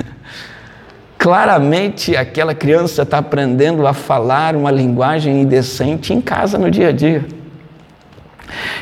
Claramente 1.18 2.16
aquela 2.16 2.55
criança 2.55 3.03
está 3.03 3.18
aprendendo 3.18 3.87
a 3.87 3.92
falar 3.92 4.57
uma 4.57 4.70
linguagem 4.70 5.42
indecente 5.42 6.14
em 6.14 6.20
casa 6.20 6.57
no 6.57 6.70
dia 6.70 6.88
a 6.88 6.92
dia. 6.92 7.27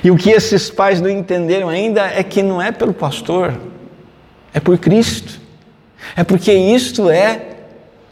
E 0.04 0.10
o 0.10 0.16
que 0.16 0.30
esses 0.30 0.70
pais 0.70 1.00
não 1.00 1.08
entenderam 1.08 1.68
ainda 1.68 2.02
é 2.02 2.22
que 2.22 2.42
não 2.42 2.60
é 2.60 2.70
pelo 2.70 2.92
pastor, 2.92 3.54
é 4.52 4.60
por 4.60 4.78
Cristo. 4.78 5.40
É 6.16 6.24
porque 6.24 6.52
isto 6.52 7.08
é 7.10 7.42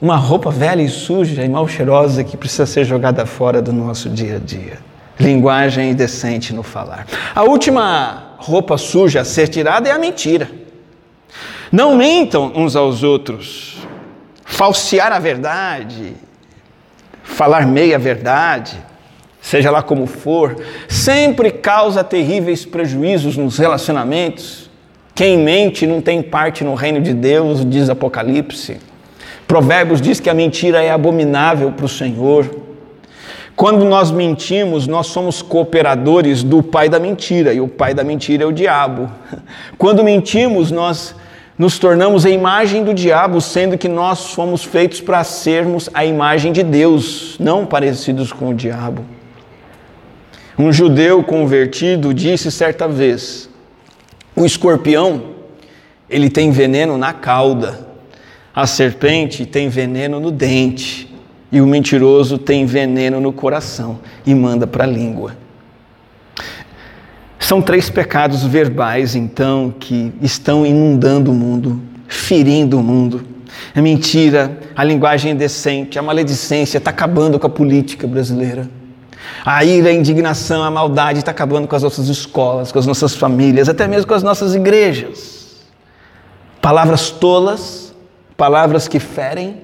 uma 0.00 0.16
roupa 0.16 0.50
velha 0.50 0.82
e 0.82 0.88
suja 0.88 1.42
e 1.42 1.48
mal 1.48 1.66
cheirosa 1.66 2.22
que 2.22 2.36
precisa 2.36 2.66
ser 2.66 2.84
jogada 2.84 3.26
fora 3.26 3.60
do 3.60 3.72
nosso 3.72 4.08
dia 4.08 4.36
a 4.36 4.38
dia. 4.38 4.78
Linguagem 5.18 5.90
indecente 5.90 6.54
no 6.54 6.62
falar. 6.62 7.06
A 7.34 7.42
última 7.42 8.36
roupa 8.38 8.78
suja 8.78 9.22
a 9.22 9.24
ser 9.24 9.48
tirada 9.48 9.88
é 9.88 9.92
a 9.92 9.98
mentira. 9.98 10.48
Não 11.72 11.96
mintam 11.96 12.52
uns 12.54 12.76
aos 12.76 13.02
outros. 13.02 13.76
Falsear 14.44 15.12
a 15.12 15.18
verdade, 15.18 16.14
falar 17.22 17.66
meia 17.66 17.98
verdade, 17.98 18.78
seja 19.40 19.70
lá 19.70 19.82
como 19.82 20.06
for, 20.06 20.56
sempre 20.88 21.50
causa 21.50 22.02
terríveis 22.02 22.64
prejuízos 22.64 23.36
nos 23.36 23.58
relacionamentos. 23.58 24.67
Quem 25.18 25.36
mente 25.36 25.84
não 25.84 26.00
tem 26.00 26.22
parte 26.22 26.62
no 26.62 26.76
reino 26.76 27.00
de 27.00 27.12
Deus, 27.12 27.68
diz 27.68 27.90
Apocalipse. 27.90 28.76
Provérbios 29.48 30.00
diz 30.00 30.20
que 30.20 30.30
a 30.30 30.32
mentira 30.32 30.80
é 30.80 30.92
abominável 30.92 31.72
para 31.72 31.86
o 31.86 31.88
Senhor. 31.88 32.48
Quando 33.56 33.84
nós 33.84 34.12
mentimos, 34.12 34.86
nós 34.86 35.08
somos 35.08 35.42
cooperadores 35.42 36.44
do 36.44 36.62
pai 36.62 36.88
da 36.88 37.00
mentira, 37.00 37.52
e 37.52 37.60
o 37.60 37.66
pai 37.66 37.94
da 37.94 38.04
mentira 38.04 38.44
é 38.44 38.46
o 38.46 38.52
diabo. 38.52 39.10
Quando 39.76 40.04
mentimos, 40.04 40.70
nós 40.70 41.16
nos 41.58 41.80
tornamos 41.80 42.24
a 42.24 42.30
imagem 42.30 42.84
do 42.84 42.94
diabo, 42.94 43.40
sendo 43.40 43.76
que 43.76 43.88
nós 43.88 44.32
fomos 44.34 44.62
feitos 44.62 45.00
para 45.00 45.24
sermos 45.24 45.90
a 45.92 46.04
imagem 46.04 46.52
de 46.52 46.62
Deus, 46.62 47.34
não 47.40 47.66
parecidos 47.66 48.32
com 48.32 48.50
o 48.50 48.54
diabo. 48.54 49.04
Um 50.56 50.72
judeu 50.72 51.24
convertido 51.24 52.14
disse 52.14 52.52
certa 52.52 52.86
vez: 52.86 53.47
o 54.42 54.46
escorpião, 54.46 55.22
ele 56.08 56.30
tem 56.30 56.50
veneno 56.50 56.96
na 56.96 57.12
cauda. 57.12 57.86
A 58.54 58.66
serpente 58.66 59.44
tem 59.44 59.68
veneno 59.68 60.20
no 60.20 60.30
dente 60.30 61.12
e 61.50 61.60
o 61.60 61.66
mentiroso 61.66 62.38
tem 62.38 62.66
veneno 62.66 63.20
no 63.20 63.32
coração 63.32 64.00
e 64.24 64.34
manda 64.34 64.66
para 64.66 64.84
a 64.84 64.86
língua. 64.86 65.36
São 67.38 67.62
três 67.62 67.88
pecados 67.88 68.44
verbais, 68.44 69.14
então, 69.14 69.72
que 69.78 70.12
estão 70.20 70.66
inundando 70.66 71.30
o 71.30 71.34
mundo, 71.34 71.80
ferindo 72.06 72.78
o 72.78 72.82
mundo. 72.82 73.24
A 73.74 73.80
mentira, 73.80 74.58
a 74.76 74.84
linguagem 74.84 75.32
indecente, 75.32 75.98
a 75.98 76.02
maledicência 76.02 76.78
está 76.78 76.90
acabando 76.90 77.38
com 77.38 77.46
a 77.46 77.50
política 77.50 78.06
brasileira. 78.06 78.68
A 79.44 79.64
ira, 79.64 79.90
a 79.90 79.92
indignação, 79.92 80.62
a 80.62 80.70
maldade 80.70 81.20
está 81.20 81.30
acabando 81.30 81.66
com 81.66 81.76
as 81.76 81.82
nossas 81.82 82.08
escolas, 82.08 82.72
com 82.72 82.78
as 82.78 82.86
nossas 82.86 83.14
famílias, 83.14 83.68
até 83.68 83.86
mesmo 83.86 84.06
com 84.06 84.14
as 84.14 84.22
nossas 84.22 84.54
igrejas. 84.54 85.66
Palavras 86.60 87.10
tolas 87.10 87.88
palavras 88.38 88.86
que 88.86 89.00
ferem 89.00 89.56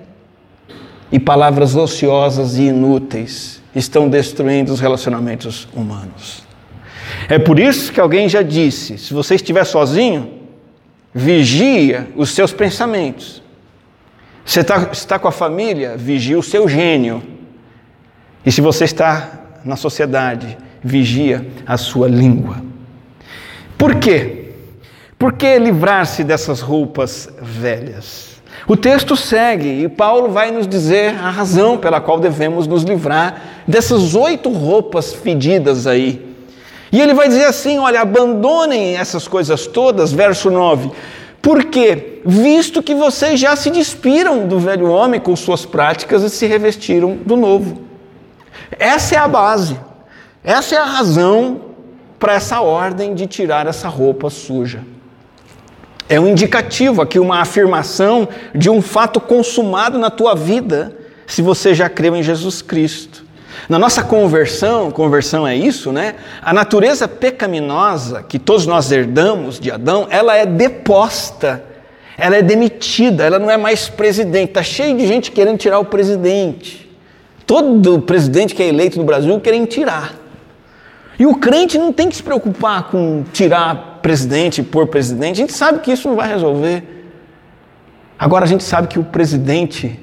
e 1.12 1.20
palavras 1.20 1.76
ociosas 1.76 2.58
e 2.58 2.64
inúteis 2.64 3.62
estão 3.72 4.08
destruindo 4.08 4.72
os 4.72 4.80
relacionamentos 4.80 5.68
humanos. 5.72 6.42
É 7.28 7.38
por 7.38 7.60
isso 7.60 7.92
que 7.92 8.00
alguém 8.00 8.28
já 8.28 8.42
disse: 8.42 8.98
se 8.98 9.14
você 9.14 9.36
estiver 9.36 9.64
sozinho, 9.64 10.40
vigia 11.14 12.08
os 12.16 12.30
seus 12.30 12.52
pensamentos. 12.52 13.40
Você 14.44 14.60
está, 14.60 14.90
está 14.92 15.18
com 15.18 15.28
a 15.28 15.32
família, 15.32 15.96
vigia 15.96 16.38
o 16.38 16.42
seu 16.42 16.68
gênio. 16.68 17.22
E 18.44 18.50
se 18.50 18.60
você 18.60 18.84
está 18.84 19.43
na 19.64 19.76
sociedade, 19.76 20.56
vigia 20.82 21.46
a 21.66 21.76
sua 21.76 22.08
língua. 22.08 22.56
Por 23.78 23.96
quê? 23.96 24.52
Por 25.18 25.32
que 25.32 25.58
livrar-se 25.58 26.22
dessas 26.22 26.60
roupas 26.60 27.28
velhas? 27.40 28.34
O 28.66 28.76
texto 28.76 29.16
segue 29.16 29.82
e 29.82 29.88
Paulo 29.88 30.30
vai 30.30 30.50
nos 30.50 30.66
dizer 30.66 31.14
a 31.16 31.30
razão 31.30 31.76
pela 31.76 32.00
qual 32.00 32.18
devemos 32.18 32.66
nos 32.66 32.82
livrar 32.82 33.42
dessas 33.66 34.14
oito 34.14 34.48
roupas 34.50 35.12
fedidas 35.12 35.86
aí. 35.86 36.34
E 36.90 37.00
ele 37.00 37.12
vai 37.12 37.28
dizer 37.28 37.44
assim: 37.44 37.78
olha, 37.78 38.00
abandonem 38.00 38.96
essas 38.96 39.26
coisas 39.26 39.66
todas, 39.66 40.12
verso 40.12 40.50
9. 40.50 40.90
Porque, 41.42 42.22
visto 42.24 42.82
que 42.82 42.94
vocês 42.94 43.38
já 43.38 43.54
se 43.54 43.68
despiram 43.68 44.46
do 44.46 44.58
velho 44.58 44.90
homem 44.90 45.20
com 45.20 45.36
suas 45.36 45.66
práticas 45.66 46.22
e 46.22 46.30
se 46.30 46.46
revestiram 46.46 47.16
do 47.16 47.36
novo. 47.36 47.93
Essa 48.70 49.16
é 49.16 49.18
a 49.18 49.28
base, 49.28 49.78
essa 50.42 50.74
é 50.74 50.78
a 50.78 50.84
razão 50.84 51.60
para 52.18 52.34
essa 52.34 52.60
ordem 52.60 53.14
de 53.14 53.26
tirar 53.26 53.66
essa 53.66 53.88
roupa 53.88 54.30
suja. 54.30 54.80
É 56.08 56.20
um 56.20 56.28
indicativo 56.28 57.00
aqui, 57.00 57.18
uma 57.18 57.40
afirmação 57.40 58.28
de 58.54 58.68
um 58.68 58.82
fato 58.82 59.20
consumado 59.20 59.98
na 59.98 60.10
tua 60.10 60.34
vida, 60.34 60.96
se 61.26 61.40
você 61.40 61.74
já 61.74 61.88
creu 61.88 62.14
em 62.14 62.22
Jesus 62.22 62.60
Cristo. 62.60 63.24
Na 63.68 63.78
nossa 63.78 64.02
conversão, 64.02 64.90
conversão 64.90 65.46
é 65.46 65.56
isso, 65.56 65.92
né? 65.92 66.16
A 66.42 66.52
natureza 66.52 67.08
pecaminosa 67.08 68.22
que 68.22 68.38
todos 68.38 68.66
nós 68.66 68.92
herdamos 68.92 69.58
de 69.58 69.70
Adão, 69.70 70.06
ela 70.10 70.36
é 70.36 70.44
deposta, 70.44 71.64
ela 72.18 72.36
é 72.36 72.42
demitida, 72.42 73.24
ela 73.24 73.38
não 73.38 73.50
é 73.50 73.56
mais 73.56 73.88
presidente. 73.88 74.50
Está 74.50 74.62
cheio 74.62 74.96
de 74.96 75.06
gente 75.06 75.32
querendo 75.32 75.56
tirar 75.56 75.78
o 75.78 75.84
presidente. 75.84 76.83
Todo 77.46 78.00
presidente 78.00 78.54
que 78.54 78.62
é 78.62 78.68
eleito 78.68 78.98
no 78.98 79.04
Brasil 79.04 79.38
querem 79.40 79.64
tirar. 79.64 80.14
E 81.18 81.26
o 81.26 81.36
crente 81.36 81.78
não 81.78 81.92
tem 81.92 82.08
que 82.08 82.16
se 82.16 82.22
preocupar 82.22 82.84
com 82.84 83.24
tirar 83.32 84.00
presidente 84.02 84.62
por 84.62 84.86
presidente. 84.86 85.32
A 85.32 85.46
gente 85.46 85.52
sabe 85.52 85.78
que 85.80 85.92
isso 85.92 86.08
não 86.08 86.16
vai 86.16 86.28
resolver. 86.28 86.82
Agora 88.18 88.44
a 88.44 88.48
gente 88.48 88.64
sabe 88.64 88.88
que 88.88 88.98
o 88.98 89.04
presidente 89.04 90.00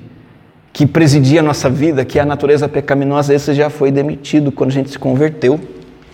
que 0.73 0.85
presidia 0.85 1.41
a 1.41 1.43
nossa 1.43 1.69
vida, 1.69 2.05
que 2.05 2.17
é 2.17 2.21
a 2.21 2.25
natureza 2.25 2.67
pecaminosa, 2.69 3.33
esse 3.33 3.53
já 3.53 3.69
foi 3.69 3.91
demitido 3.91 4.51
quando 4.51 4.69
a 4.69 4.73
gente 4.73 4.89
se 4.89 4.97
converteu. 4.97 5.59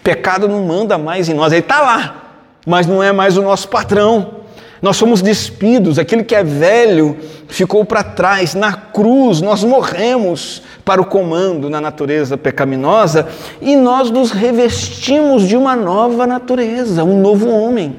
Pecado 0.04 0.48
não 0.48 0.66
manda 0.66 0.98
mais 0.98 1.30
em 1.30 1.34
nós, 1.34 1.52
ele 1.52 1.62
está 1.62 1.82
lá, 1.82 2.24
mas 2.66 2.88
não 2.88 3.04
é 3.04 3.12
mais 3.12 3.38
o 3.38 3.42
nosso 3.42 3.68
patrão. 3.68 4.37
Nós 4.82 4.98
somos 4.98 5.22
despidos, 5.22 5.98
aquilo 5.98 6.24
que 6.24 6.36
é 6.36 6.44
velho 6.44 7.18
ficou 7.48 7.84
para 7.84 8.04
trás. 8.04 8.54
Na 8.54 8.74
cruz, 8.74 9.42
nós 9.42 9.64
morremos 9.64 10.62
para 10.86 11.02
o 11.02 11.06
comando 11.06 11.70
na 11.70 11.82
natureza 11.82 12.38
pecaminosa 12.38 13.28
e 13.62 13.76
nós 13.76 14.12
nos 14.12 14.32
revestimos 14.32 15.48
de 15.48 15.58
uma 15.58 15.76
nova 15.76 16.28
natureza, 16.28 17.04
um 17.04 17.20
novo 17.20 17.50
homem, 17.50 17.96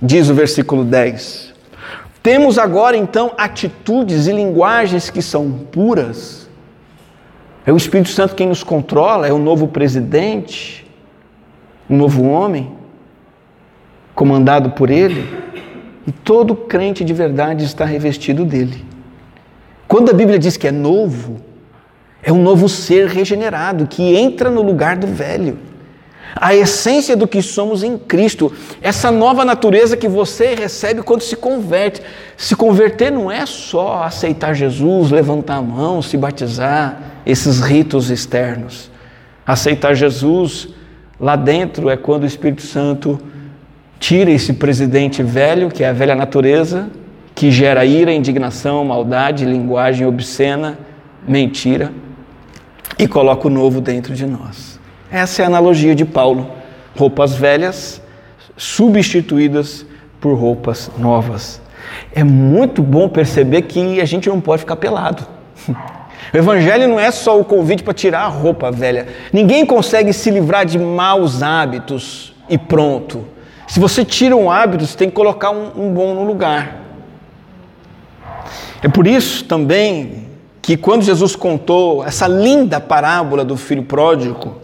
diz 0.00 0.28
o 0.28 0.34
versículo 0.34 0.84
10. 0.84 1.52
Temos 2.22 2.58
agora 2.58 2.96
então 2.96 3.32
atitudes 3.36 4.26
e 4.26 4.32
linguagens 4.32 5.10
que 5.10 5.22
são 5.22 5.50
puras. 5.50 6.48
É 7.64 7.72
o 7.72 7.76
Espírito 7.76 8.10
Santo 8.10 8.34
quem 8.34 8.48
nos 8.48 8.62
controla, 8.62 9.26
é 9.26 9.32
o 9.32 9.38
novo 9.38 9.68
presidente, 9.68 10.86
um 11.88 11.96
novo 11.96 12.24
homem, 12.24 12.72
comandado 14.14 14.70
por 14.70 14.90
ele. 14.90 15.28
E 16.06 16.12
todo 16.12 16.54
crente 16.54 17.04
de 17.04 17.12
verdade 17.12 17.64
está 17.64 17.84
revestido 17.84 18.44
dele. 18.44 18.84
Quando 19.86 20.10
a 20.10 20.14
Bíblia 20.14 20.38
diz 20.38 20.56
que 20.56 20.66
é 20.66 20.72
novo, 20.72 21.40
é 22.22 22.32
um 22.32 22.42
novo 22.42 22.68
ser 22.68 23.08
regenerado 23.08 23.86
que 23.86 24.16
entra 24.16 24.50
no 24.50 24.62
lugar 24.62 24.96
do 24.96 25.06
velho. 25.06 25.58
A 26.34 26.54
essência 26.54 27.14
do 27.14 27.28
que 27.28 27.42
somos 27.42 27.82
em 27.82 27.98
Cristo, 27.98 28.50
essa 28.80 29.10
nova 29.10 29.44
natureza 29.44 29.96
que 29.96 30.08
você 30.08 30.54
recebe 30.54 31.02
quando 31.02 31.20
se 31.20 31.36
converte. 31.36 32.00
Se 32.36 32.56
converter 32.56 33.12
não 33.12 33.30
é 33.30 33.44
só 33.44 34.02
aceitar 34.02 34.54
Jesus, 34.54 35.10
levantar 35.10 35.56
a 35.56 35.62
mão, 35.62 36.00
se 36.00 36.16
batizar, 36.16 37.20
esses 37.26 37.60
ritos 37.60 38.10
externos. 38.10 38.90
Aceitar 39.46 39.94
Jesus 39.94 40.68
lá 41.20 41.36
dentro 41.36 41.90
é 41.90 41.96
quando 41.96 42.22
o 42.22 42.26
Espírito 42.26 42.62
Santo 42.62 43.20
Tira 44.02 44.32
esse 44.32 44.52
presidente 44.54 45.22
velho, 45.22 45.70
que 45.70 45.84
é 45.84 45.88
a 45.88 45.92
velha 45.92 46.16
natureza, 46.16 46.90
que 47.36 47.52
gera 47.52 47.84
ira, 47.84 48.12
indignação, 48.12 48.84
maldade, 48.84 49.44
linguagem 49.44 50.04
obscena, 50.04 50.76
mentira, 51.26 51.92
e 52.98 53.06
coloca 53.06 53.46
o 53.46 53.50
novo 53.50 53.80
dentro 53.80 54.12
de 54.12 54.26
nós. 54.26 54.80
Essa 55.08 55.42
é 55.42 55.44
a 55.44 55.46
analogia 55.46 55.94
de 55.94 56.04
Paulo. 56.04 56.50
Roupas 56.98 57.36
velhas 57.36 58.02
substituídas 58.56 59.86
por 60.20 60.34
roupas 60.34 60.90
novas. 60.98 61.62
É 62.12 62.24
muito 62.24 62.82
bom 62.82 63.08
perceber 63.08 63.62
que 63.62 64.00
a 64.00 64.04
gente 64.04 64.28
não 64.28 64.40
pode 64.40 64.62
ficar 64.62 64.74
pelado. 64.74 65.24
O 66.32 66.36
Evangelho 66.36 66.88
não 66.88 66.98
é 66.98 67.10
só 67.10 67.38
o 67.38 67.44
convite 67.44 67.82
para 67.82 67.92
tirar 67.92 68.22
a 68.22 68.28
roupa 68.28 68.70
velha. 68.70 69.06
Ninguém 69.32 69.66
consegue 69.66 70.12
se 70.12 70.30
livrar 70.30 70.64
de 70.64 70.78
maus 70.78 71.42
hábitos 71.42 72.32
e 72.48 72.56
pronto. 72.56 73.26
Se 73.72 73.80
você 73.80 74.04
tira 74.04 74.36
um 74.36 74.50
hábito, 74.50 74.86
você 74.86 74.94
tem 74.94 75.08
que 75.08 75.14
colocar 75.14 75.50
um, 75.50 75.86
um 75.86 75.94
bom 75.94 76.12
no 76.12 76.24
lugar. 76.24 76.76
É 78.82 78.88
por 78.88 79.06
isso 79.06 79.46
também 79.46 80.28
que 80.60 80.76
quando 80.76 81.00
Jesus 81.00 81.34
contou 81.34 82.04
essa 82.04 82.28
linda 82.28 82.78
parábola 82.78 83.46
do 83.46 83.56
filho 83.56 83.82
pródigo, 83.82 84.58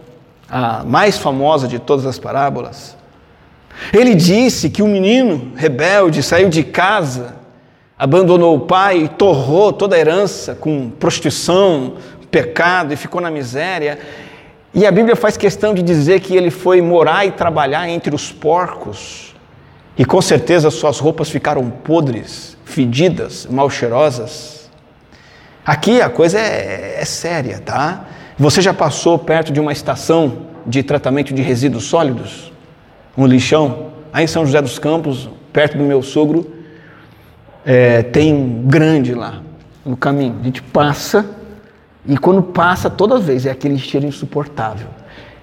a 0.47 0.83
mais 0.83 1.17
famosa 1.17 1.67
de 1.67 1.79
todas 1.79 2.05
as 2.05 2.19
parábolas, 2.19 2.95
ele 3.91 4.13
disse 4.13 4.69
que 4.69 4.83
o 4.83 4.85
um 4.85 4.89
menino 4.89 5.53
rebelde 5.55 6.21
saiu 6.21 6.47
de 6.47 6.63
casa, 6.63 7.33
abandonou 7.97 8.57
o 8.57 8.59
pai 8.59 9.05
e 9.05 9.07
torrou 9.07 9.73
toda 9.73 9.95
a 9.95 9.99
herança 9.99 10.53
com 10.53 10.87
prostituição, 10.87 11.95
pecado 12.29 12.93
e 12.93 12.95
ficou 12.95 13.19
na 13.19 13.31
miséria. 13.31 13.97
E 14.73 14.85
a 14.85 14.91
Bíblia 14.91 15.15
faz 15.15 15.35
questão 15.35 15.73
de 15.73 15.81
dizer 15.81 16.19
que 16.19 16.35
ele 16.35 16.51
foi 16.51 16.81
morar 16.81 17.25
e 17.25 17.31
trabalhar 17.31 17.89
entre 17.89 18.13
os 18.13 18.31
porcos. 18.31 19.35
E 19.97 20.05
com 20.05 20.21
certeza 20.21 20.69
suas 20.69 20.99
roupas 20.99 21.29
ficaram 21.29 21.69
podres, 21.69 22.55
fedidas, 22.63 23.47
mal 23.49 23.69
cheirosas. 23.69 24.69
Aqui 25.65 26.01
a 26.01 26.09
coisa 26.09 26.39
é, 26.39 26.97
é 27.01 27.05
séria, 27.05 27.59
tá? 27.59 28.05
Você 28.37 28.61
já 28.61 28.73
passou 28.73 29.17
perto 29.17 29.51
de 29.51 29.59
uma 29.59 29.71
estação 29.71 30.45
de 30.65 30.83
tratamento 30.83 31.33
de 31.33 31.41
resíduos 31.41 31.85
sólidos? 31.85 32.51
Um 33.17 33.25
lixão? 33.25 33.87
Aí 34.13 34.23
em 34.23 34.27
São 34.27 34.45
José 34.45 34.61
dos 34.61 34.77
Campos, 34.77 35.29
perto 35.51 35.77
do 35.77 35.83
meu 35.83 36.01
sogro, 36.01 36.49
é, 37.65 38.03
tem 38.03 38.33
um 38.33 38.63
grande 38.65 39.13
lá 39.13 39.41
no 39.83 39.97
caminho. 39.97 40.37
A 40.41 40.43
gente 40.43 40.61
passa 40.61 41.25
e 42.07 42.17
quando 42.17 42.41
passa, 42.41 42.89
toda 42.89 43.19
vez 43.19 43.45
é 43.45 43.51
aquele 43.51 43.77
cheiro 43.77 44.05
insuportável. 44.05 44.87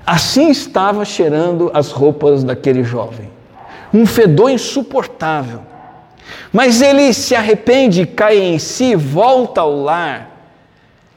Assim 0.06 0.50
estava 0.50 1.04
cheirando 1.04 1.70
as 1.74 1.90
roupas 1.90 2.44
daquele 2.44 2.82
jovem. 2.84 3.30
Um 3.92 4.06
fedor 4.06 4.50
insuportável. 4.50 5.60
Mas 6.52 6.80
ele 6.80 7.12
se 7.12 7.34
arrepende, 7.34 8.06
cai 8.06 8.38
em 8.38 8.58
si, 8.58 8.94
volta 8.94 9.60
ao 9.60 9.74
lar. 9.74 10.30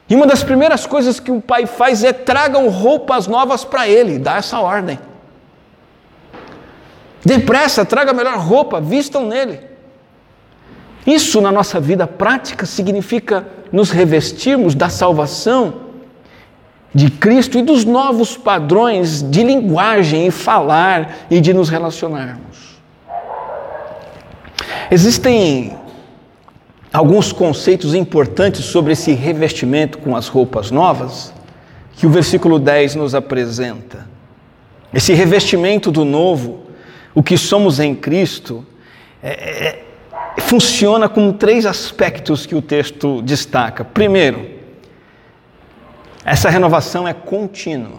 E 0.08 0.14
uma 0.14 0.26
das 0.26 0.42
primeiras 0.42 0.86
coisas 0.86 1.20
que 1.20 1.30
o 1.30 1.40
pai 1.40 1.66
faz 1.66 2.02
é 2.02 2.12
tragam 2.12 2.68
roupas 2.68 3.28
novas 3.28 3.64
para 3.64 3.88
ele, 3.88 4.18
dá 4.18 4.36
essa 4.36 4.58
ordem. 4.58 4.98
Depressa, 7.24 7.84
traga 7.84 8.10
a 8.10 8.14
melhor 8.14 8.38
roupa, 8.38 8.80
vistam 8.80 9.26
nele. 9.26 9.69
Isso 11.06 11.40
na 11.40 11.50
nossa 11.50 11.80
vida 11.80 12.06
prática 12.06 12.66
significa 12.66 13.46
nos 13.72 13.90
revestirmos 13.90 14.74
da 14.74 14.88
salvação 14.88 15.90
de 16.94 17.08
Cristo 17.08 17.58
e 17.58 17.62
dos 17.62 17.84
novos 17.84 18.36
padrões 18.36 19.22
de 19.22 19.42
linguagem 19.42 20.26
e 20.26 20.30
falar 20.30 21.26
e 21.30 21.40
de 21.40 21.54
nos 21.54 21.68
relacionarmos. 21.68 22.80
Existem 24.90 25.76
alguns 26.92 27.32
conceitos 27.32 27.94
importantes 27.94 28.64
sobre 28.64 28.92
esse 28.92 29.12
revestimento 29.12 29.98
com 29.98 30.16
as 30.16 30.26
roupas 30.26 30.70
novas 30.70 31.32
que 31.92 32.06
o 32.06 32.10
versículo 32.10 32.58
10 32.58 32.96
nos 32.96 33.14
apresenta. 33.14 34.08
Esse 34.92 35.12
revestimento 35.12 35.92
do 35.92 36.04
novo, 36.04 36.62
o 37.14 37.22
que 37.22 37.38
somos 37.38 37.78
em 37.78 37.94
Cristo, 37.94 38.66
é, 39.22 39.28
é 39.30 39.84
funciona 40.40 41.08
com 41.08 41.32
três 41.32 41.64
aspectos 41.66 42.46
que 42.46 42.54
o 42.54 42.62
texto 42.62 43.22
destaca. 43.22 43.84
Primeiro, 43.84 44.46
essa 46.24 46.50
renovação 46.50 47.06
é 47.06 47.12
contínua, 47.12 47.98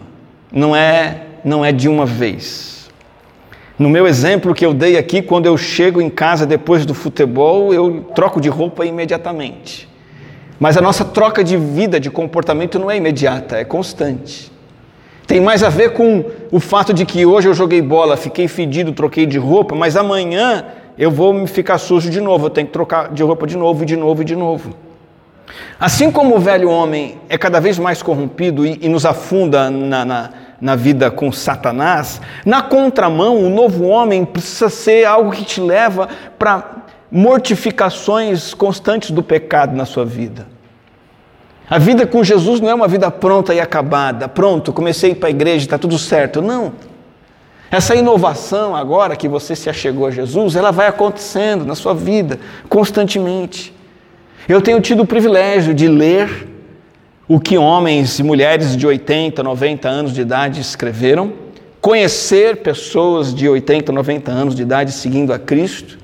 não 0.52 0.76
é, 0.76 1.22
não 1.44 1.64
é 1.64 1.72
de 1.72 1.88
uma 1.88 2.04
vez. 2.04 2.90
No 3.78 3.88
meu 3.88 4.06
exemplo 4.06 4.54
que 4.54 4.64
eu 4.64 4.74
dei 4.74 4.96
aqui, 4.96 5.22
quando 5.22 5.46
eu 5.46 5.56
chego 5.56 6.00
em 6.00 6.10
casa 6.10 6.46
depois 6.46 6.86
do 6.86 6.94
futebol, 6.94 7.72
eu 7.72 8.04
troco 8.14 8.40
de 8.40 8.48
roupa 8.48 8.84
imediatamente. 8.84 9.88
Mas 10.60 10.76
a 10.76 10.80
nossa 10.80 11.04
troca 11.04 11.42
de 11.42 11.56
vida, 11.56 11.98
de 11.98 12.10
comportamento 12.10 12.78
não 12.78 12.90
é 12.90 12.96
imediata, 12.96 13.56
é 13.56 13.64
constante. 13.64 14.52
Tem 15.26 15.40
mais 15.40 15.62
a 15.62 15.68
ver 15.68 15.92
com 15.94 16.24
o 16.50 16.60
fato 16.60 16.92
de 16.92 17.06
que 17.06 17.24
hoje 17.24 17.48
eu 17.48 17.54
joguei 17.54 17.80
bola, 17.80 18.16
fiquei 18.16 18.46
fedido, 18.46 18.92
troquei 18.92 19.26
de 19.26 19.38
roupa, 19.38 19.74
mas 19.74 19.96
amanhã 19.96 20.64
eu 20.98 21.10
vou 21.10 21.32
me 21.32 21.46
ficar 21.46 21.78
sujo 21.78 22.10
de 22.10 22.20
novo, 22.20 22.46
eu 22.46 22.50
tenho 22.50 22.66
que 22.66 22.72
trocar 22.72 23.12
de 23.12 23.22
roupa 23.22 23.46
de 23.46 23.56
novo, 23.56 23.82
e 23.82 23.86
de 23.86 23.96
novo, 23.96 24.22
e 24.22 24.24
de 24.24 24.36
novo. 24.36 24.74
Assim 25.78 26.10
como 26.10 26.36
o 26.36 26.38
velho 26.38 26.70
homem 26.70 27.18
é 27.28 27.36
cada 27.36 27.60
vez 27.60 27.78
mais 27.78 28.02
corrompido 28.02 28.64
e, 28.64 28.78
e 28.82 28.88
nos 28.88 29.04
afunda 29.04 29.70
na, 29.70 30.04
na, 30.04 30.30
na 30.60 30.76
vida 30.76 31.10
com 31.10 31.32
Satanás, 31.32 32.20
na 32.44 32.62
contramão, 32.62 33.36
o 33.44 33.50
novo 33.50 33.86
homem 33.86 34.24
precisa 34.24 34.68
ser 34.68 35.04
algo 35.04 35.32
que 35.32 35.44
te 35.44 35.60
leva 35.60 36.08
para 36.38 36.82
mortificações 37.10 38.54
constantes 38.54 39.10
do 39.10 39.22
pecado 39.22 39.76
na 39.76 39.84
sua 39.84 40.04
vida. 40.04 40.46
A 41.68 41.78
vida 41.78 42.06
com 42.06 42.22
Jesus 42.22 42.60
não 42.60 42.68
é 42.68 42.74
uma 42.74 42.88
vida 42.88 43.10
pronta 43.10 43.54
e 43.54 43.60
acabada. 43.60 44.28
Pronto, 44.28 44.72
comecei 44.72 45.14
para 45.14 45.28
a 45.28 45.30
igreja, 45.30 45.64
está 45.64 45.78
tudo 45.78 45.98
certo. 45.98 46.42
Não. 46.42 46.72
Essa 47.72 47.96
inovação 47.96 48.76
agora 48.76 49.16
que 49.16 49.26
você 49.26 49.56
se 49.56 49.70
achegou 49.70 50.06
a 50.06 50.10
Jesus, 50.10 50.56
ela 50.56 50.70
vai 50.70 50.88
acontecendo 50.88 51.64
na 51.64 51.74
sua 51.74 51.94
vida 51.94 52.38
constantemente. 52.68 53.74
Eu 54.46 54.60
tenho 54.60 54.78
tido 54.78 55.04
o 55.04 55.06
privilégio 55.06 55.72
de 55.72 55.88
ler 55.88 56.48
o 57.26 57.40
que 57.40 57.56
homens 57.56 58.18
e 58.18 58.22
mulheres 58.22 58.76
de 58.76 58.86
80, 58.86 59.42
90 59.42 59.88
anos 59.88 60.12
de 60.12 60.20
idade 60.20 60.60
escreveram, 60.60 61.32
conhecer 61.80 62.58
pessoas 62.58 63.34
de 63.34 63.48
80, 63.48 63.90
90 63.90 64.30
anos 64.30 64.54
de 64.54 64.60
idade 64.60 64.92
seguindo 64.92 65.32
a 65.32 65.38
Cristo. 65.38 65.98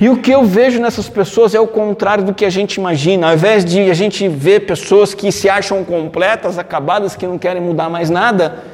E 0.00 0.08
o 0.08 0.22
que 0.22 0.30
eu 0.30 0.42
vejo 0.42 0.80
nessas 0.80 1.06
pessoas 1.10 1.54
é 1.54 1.60
o 1.60 1.66
contrário 1.66 2.24
do 2.24 2.32
que 2.32 2.46
a 2.46 2.50
gente 2.50 2.76
imagina. 2.76 3.26
Ao 3.26 3.34
invés 3.34 3.62
de 3.62 3.90
a 3.90 3.94
gente 3.94 4.26
ver 4.26 4.60
pessoas 4.60 5.12
que 5.12 5.30
se 5.30 5.50
acham 5.50 5.84
completas, 5.84 6.58
acabadas, 6.58 7.14
que 7.14 7.26
não 7.26 7.36
querem 7.36 7.60
mudar 7.60 7.90
mais 7.90 8.08
nada, 8.08 8.71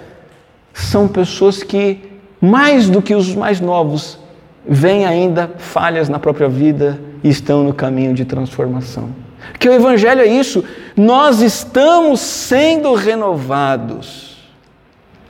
são 0.81 1.09
pessoas 1.09 1.63
que, 1.63 1.99
mais 2.41 2.89
do 2.89 3.03
que 3.03 3.15
os 3.15 3.35
mais 3.35 3.61
novos, 3.61 4.19
veem 4.67 5.07
ainda 5.07 5.51
falhas 5.59 6.09
na 6.09 6.19
própria 6.19 6.49
vida 6.49 7.01
e 7.23 7.29
estão 7.29 7.65
no 7.65 7.73
caminho 7.73 8.15
de 8.15 8.25
transformação. 8.25 9.11
Que 9.59 9.69
o 9.69 9.73
Evangelho 9.73 10.21
é 10.21 10.27
isso, 10.27 10.65
nós 10.97 11.41
estamos 11.41 12.21
sendo 12.21 12.95
renovados. 12.95 14.37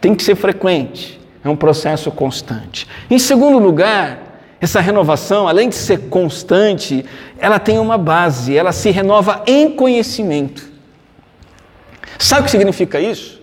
Tem 0.01 0.15
que 0.15 0.23
ser 0.23 0.35
frequente, 0.35 1.21
é 1.43 1.49
um 1.49 1.57
processo 1.57 2.11
constante. 2.11 2.87
Em 3.11 3.19
segundo 3.19 3.59
lugar, 3.59 4.43
essa 4.61 4.81
renovação, 4.81 5.47
além 5.47 5.69
de 5.69 5.77
ser 5.77 6.09
constante, 6.09 7.05
ela 7.39 7.59
tem 7.59 7.79
uma 7.79 7.97
base, 7.97 8.57
ela 8.57 8.73
se 8.73 8.91
renova 8.91 9.43
em 9.47 9.71
conhecimento. 9.71 10.69
Sabe 12.19 12.43
o 12.43 12.45
que 12.45 12.51
significa 12.51 13.01
isso? 13.01 13.41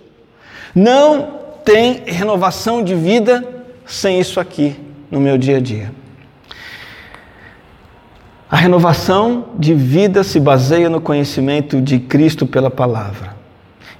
Não 0.74 1.45
tem 1.65 2.04
renovação 2.06 2.84
de 2.84 2.93
vida 2.93 3.43
sem 3.86 4.19
isso 4.19 4.39
aqui 4.39 4.75
no 5.10 5.19
meu 5.19 5.38
dia 5.38 5.58
a 5.58 5.60
dia. 5.60 5.91
A 8.49 8.56
renovação 8.56 9.47
de 9.58 9.73
vida 9.73 10.23
se 10.23 10.39
baseia 10.39 10.88
no 10.88 11.01
conhecimento 11.01 11.82
de 11.82 11.99
Cristo 11.99 12.45
pela 12.45 12.69
palavra 12.69 13.36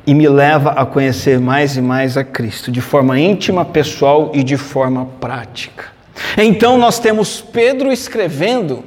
e 0.06 0.14
me 0.14 0.30
leva 0.30 0.70
a 0.70 0.86
conhecer 0.86 1.40
mais 1.40 1.76
e 1.76 1.82
mais 1.82 2.16
a 2.16 2.24
Cristo 2.24 2.72
de 2.72 2.80
forma 2.80 3.20
íntima, 3.20 3.66
pessoal 3.66 4.32
e 4.36 4.44
de 4.44 4.56
forma 4.56 5.08
prática. 5.20 5.86
Então 6.38 6.78
nós 6.78 7.00
temos 7.00 7.42
Pedro 7.42 7.92
escrevendo 7.92 8.84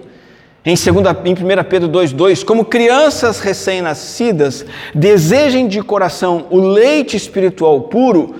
em, 0.64 0.76
segunda, 0.76 1.16
em 1.24 1.32
1 1.32 1.36
Pedro 1.68 1.88
2,2, 1.88 2.44
como 2.44 2.64
crianças 2.64 3.40
recém-nascidas, 3.40 4.66
desejem 4.94 5.66
de 5.66 5.82
coração 5.82 6.46
o 6.50 6.58
leite 6.58 7.16
espiritual 7.16 7.82
puro, 7.82 8.34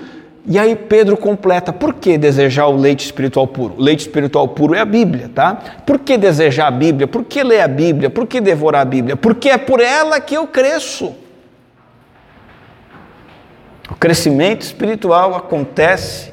e 0.49 0.59
aí 0.59 0.75
Pedro 0.75 1.17
completa: 1.17 1.73
por 1.73 1.95
que 1.95 2.17
desejar 2.17 2.67
o 2.67 2.77
leite 2.77 3.05
espiritual 3.05 3.47
puro? 3.47 3.75
O 3.77 3.83
leite 3.83 4.01
espiritual 4.01 4.49
puro 4.49 4.75
é 4.75 4.81
a 4.81 4.85
Bíblia, 4.85 5.31
tá? 5.33 5.55
Por 5.85 5.99
que 5.99 6.17
desejar 6.17 6.69
a 6.69 6.71
Bíblia? 6.71 7.07
Por 7.07 7.23
que 7.23 7.45
ler 7.45 7.61
a 7.61 7.69
Bíblia? 7.69 8.09
Por 8.09 8.27
que 8.27 8.41
devorar 8.41 8.81
a 8.81 8.85
Bíblia? 8.87 9.15
Porque 9.15 9.51
é 9.51 9.59
por 9.59 9.79
ela 9.79 10.19
que 10.21 10.35
eu 10.35 10.47
cresço. 10.47 11.15
O 13.91 13.95
crescimento 13.95 14.63
espiritual 14.63 15.35
acontece 15.35 16.33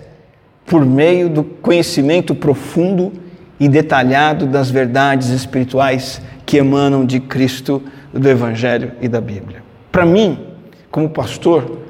por 0.65 0.85
meio 0.85 1.29
do 1.29 1.43
conhecimento 1.43 2.33
profundo 2.33 3.13
e 3.59 3.67
detalhado 3.67 4.45
das 4.45 4.69
verdades 4.69 5.29
espirituais 5.29 6.21
que 6.45 6.57
emanam 6.57 7.05
de 7.05 7.19
Cristo, 7.19 7.83
do 8.13 8.29
Evangelho 8.29 8.93
e 9.01 9.07
da 9.07 9.19
Bíblia. 9.19 9.63
Para 9.91 10.05
mim, 10.05 10.47
como 10.89 11.09
pastor, 11.09 11.84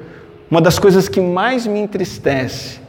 uma 0.50 0.60
das 0.60 0.78
coisas 0.78 1.08
que 1.08 1.20
mais 1.20 1.66
me 1.66 1.80
entristece 1.80 2.80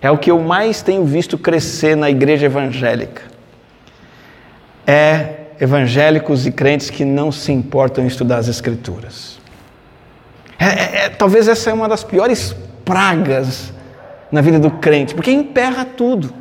é 0.00 0.10
o 0.10 0.18
que 0.18 0.30
eu 0.30 0.40
mais 0.40 0.82
tenho 0.82 1.04
visto 1.04 1.38
crescer 1.38 1.96
na 1.96 2.10
igreja 2.10 2.46
evangélica. 2.46 3.22
É 4.86 5.42
evangélicos 5.60 6.46
e 6.46 6.50
crentes 6.50 6.90
que 6.90 7.04
não 7.04 7.30
se 7.30 7.52
importam 7.52 8.02
em 8.02 8.08
estudar 8.08 8.38
as 8.38 8.48
Escrituras. 8.48 9.38
É, 10.58 10.66
é, 10.66 11.04
é, 11.04 11.08
talvez 11.08 11.46
essa 11.46 11.70
é 11.70 11.72
uma 11.72 11.88
das 11.88 12.02
piores 12.02 12.54
pragas 12.84 13.72
na 14.30 14.40
vida 14.40 14.58
do 14.58 14.70
crente, 14.70 15.14
porque 15.14 15.30
emperra 15.30 15.84
tudo. 15.84 16.32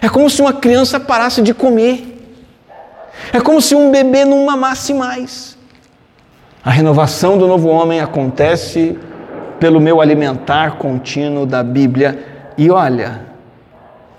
É 0.00 0.08
como 0.08 0.28
se 0.28 0.40
uma 0.40 0.52
criança 0.52 0.98
parasse 0.98 1.42
de 1.42 1.54
comer. 1.54 2.10
É 3.32 3.40
como 3.40 3.60
se 3.60 3.74
um 3.74 3.90
bebê 3.90 4.24
não 4.24 4.44
mamasse 4.44 4.92
mais. 4.92 5.56
A 6.64 6.70
renovação 6.70 7.36
do 7.36 7.46
novo 7.46 7.68
homem 7.68 8.00
acontece 8.00 8.98
pelo 9.64 9.80
meu 9.80 9.98
alimentar 9.98 10.72
contínuo 10.72 11.46
da 11.46 11.62
Bíblia. 11.62 12.18
E 12.58 12.70
olha, 12.70 13.22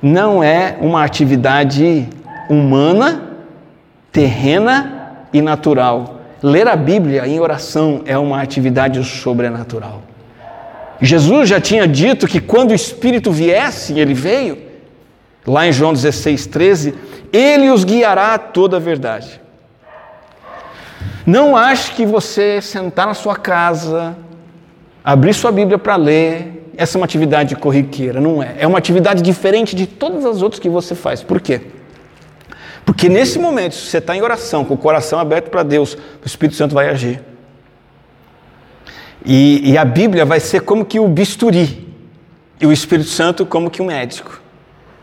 não 0.02 0.44
é 0.44 0.76
uma 0.82 1.04
atividade 1.04 2.10
humana, 2.50 3.22
terrena 4.12 5.20
e 5.32 5.44
natural. 5.44 6.22
Ler 6.42 6.68
a 6.68 6.76
Bíblia 6.76 7.28
em 7.28 7.40
oração 7.40 8.02
é 8.08 8.18
uma 8.18 8.42
atividade 8.42 9.04
sobrenatural. 9.04 10.02
Jesus 11.00 11.48
já 11.48 11.62
tinha 11.62 11.88
dito 11.88 12.26
que 12.26 12.42
quando 12.42 12.72
o 12.72 12.74
Espírito 12.74 13.32
viesse, 13.32 14.00
ele 14.00 14.16
veio, 14.16 14.58
lá 15.46 15.68
em 15.68 15.72
João 15.72 15.94
16, 15.94 16.48
13, 16.48 16.96
ele 17.32 17.70
os 17.70 17.84
guiará 17.84 18.34
a 18.34 18.40
toda 18.40 18.78
a 18.78 18.80
verdade. 18.80 19.40
Não 21.24 21.56
ache 21.56 21.92
que 21.92 22.04
você 22.04 22.60
sentar 22.64 23.06
na 23.06 23.14
sua 23.14 23.36
casa, 23.36 24.18
abrir 25.06 25.36
sua 25.36 25.52
Bíblia 25.52 25.78
para 25.78 25.96
ler, 25.96 26.72
essa 26.76 26.98
é 26.98 27.00
uma 27.00 27.06
atividade 27.06 27.56
corriqueira, 27.56 28.20
não 28.20 28.42
é. 28.42 28.56
É 28.58 28.66
uma 28.66 28.80
atividade 28.80 29.22
diferente 29.22 29.76
de 29.76 29.86
todas 29.86 30.26
as 30.26 30.42
outras 30.42 30.60
que 30.60 30.68
você 30.68 30.96
faz. 30.96 31.22
Por 31.22 31.40
quê? 31.40 31.62
Porque 32.84 33.08
nesse 33.08 33.38
momento, 33.38 33.76
se 33.76 33.86
você 33.86 34.00
está 34.00 34.16
em 34.16 34.22
oração, 34.24 34.66
com 34.66 34.74
o 34.74 34.78
coração 34.78 35.20
aberto 35.20 35.52
para 35.52 35.62
Deus, 35.62 35.94
o 35.94 36.26
Espírito 36.26 36.56
Santo 36.56 36.74
vai 36.74 36.90
agir. 36.90 37.22
E, 39.24 39.72
e, 39.72 39.78
a 39.78 39.86
Bíblia 39.86 40.26
vai 40.26 40.40
ser 40.40 40.62
como 40.62 40.86
que 40.86 41.00
o 41.00 41.08
bisturi, 41.08 41.88
e 42.60 42.66
o 42.66 42.72
Espírito 42.72 43.10
Santo 43.10 43.46
como 43.46 43.70
que 43.70 43.82
o 43.82 43.86
médico. 43.86 44.42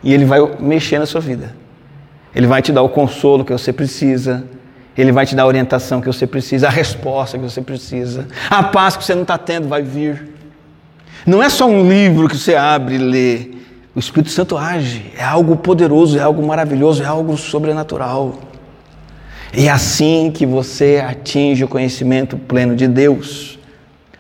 E 0.02 0.12
ele 0.12 0.24
vai 0.24 0.40
mexer 0.60 0.98
na 0.98 1.06
sua 1.06 1.20
vida. 1.20 1.56
Ele 2.34 2.46
vai 2.46 2.62
te 2.62 2.72
dar 2.72 2.82
o 2.82 2.88
consolo 2.88 3.44
que 3.44 3.52
você 3.52 3.72
precisa, 3.72 4.44
ele 4.96 5.12
vai 5.12 5.24
te 5.24 5.34
dar 5.34 5.44
a 5.44 5.46
orientação 5.46 6.00
que 6.00 6.06
você 6.06 6.26
precisa, 6.26 6.68
a 6.68 6.70
resposta 6.70 7.38
que 7.38 7.44
você 7.44 7.60
precisa, 7.62 8.26
a 8.50 8.62
paz 8.62 8.96
que 8.96 9.04
você 9.04 9.14
não 9.14 9.22
está 9.22 9.38
tendo 9.38 9.68
vai 9.68 9.82
vir. 9.82 10.30
Não 11.26 11.42
é 11.42 11.48
só 11.48 11.66
um 11.66 11.88
livro 11.88 12.28
que 12.28 12.36
você 12.36 12.54
abre 12.54 12.96
e 12.96 12.98
lê. 12.98 13.50
O 13.94 13.98
Espírito 13.98 14.30
Santo 14.30 14.56
age, 14.56 15.12
é 15.16 15.22
algo 15.22 15.56
poderoso, 15.56 16.18
é 16.18 16.22
algo 16.22 16.44
maravilhoso, 16.46 17.02
é 17.02 17.06
algo 17.06 17.36
sobrenatural. 17.36 18.38
E 19.54 19.66
é 19.66 19.70
assim 19.70 20.30
que 20.34 20.46
você 20.46 21.04
atinge 21.06 21.62
o 21.62 21.68
conhecimento 21.68 22.38
pleno 22.38 22.74
de 22.74 22.88
Deus 22.88 23.58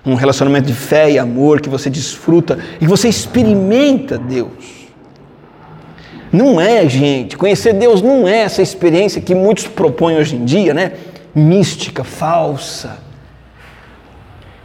um 0.04 0.14
relacionamento 0.14 0.66
de 0.66 0.74
fé 0.74 1.10
e 1.10 1.18
amor 1.18 1.60
que 1.60 1.68
você 1.68 1.88
desfruta 1.88 2.58
e 2.76 2.78
que 2.80 2.86
você 2.86 3.08
experimenta 3.08 4.18
Deus. 4.18 4.81
Não 6.32 6.58
é, 6.58 6.88
gente, 6.88 7.36
conhecer 7.36 7.74
Deus 7.74 8.00
não 8.00 8.26
é 8.26 8.38
essa 8.38 8.62
experiência 8.62 9.20
que 9.20 9.34
muitos 9.34 9.68
propõem 9.68 10.16
hoje 10.16 10.36
em 10.36 10.44
dia, 10.46 10.72
né? 10.72 10.92
Mística, 11.34 12.02
falsa. 12.02 12.98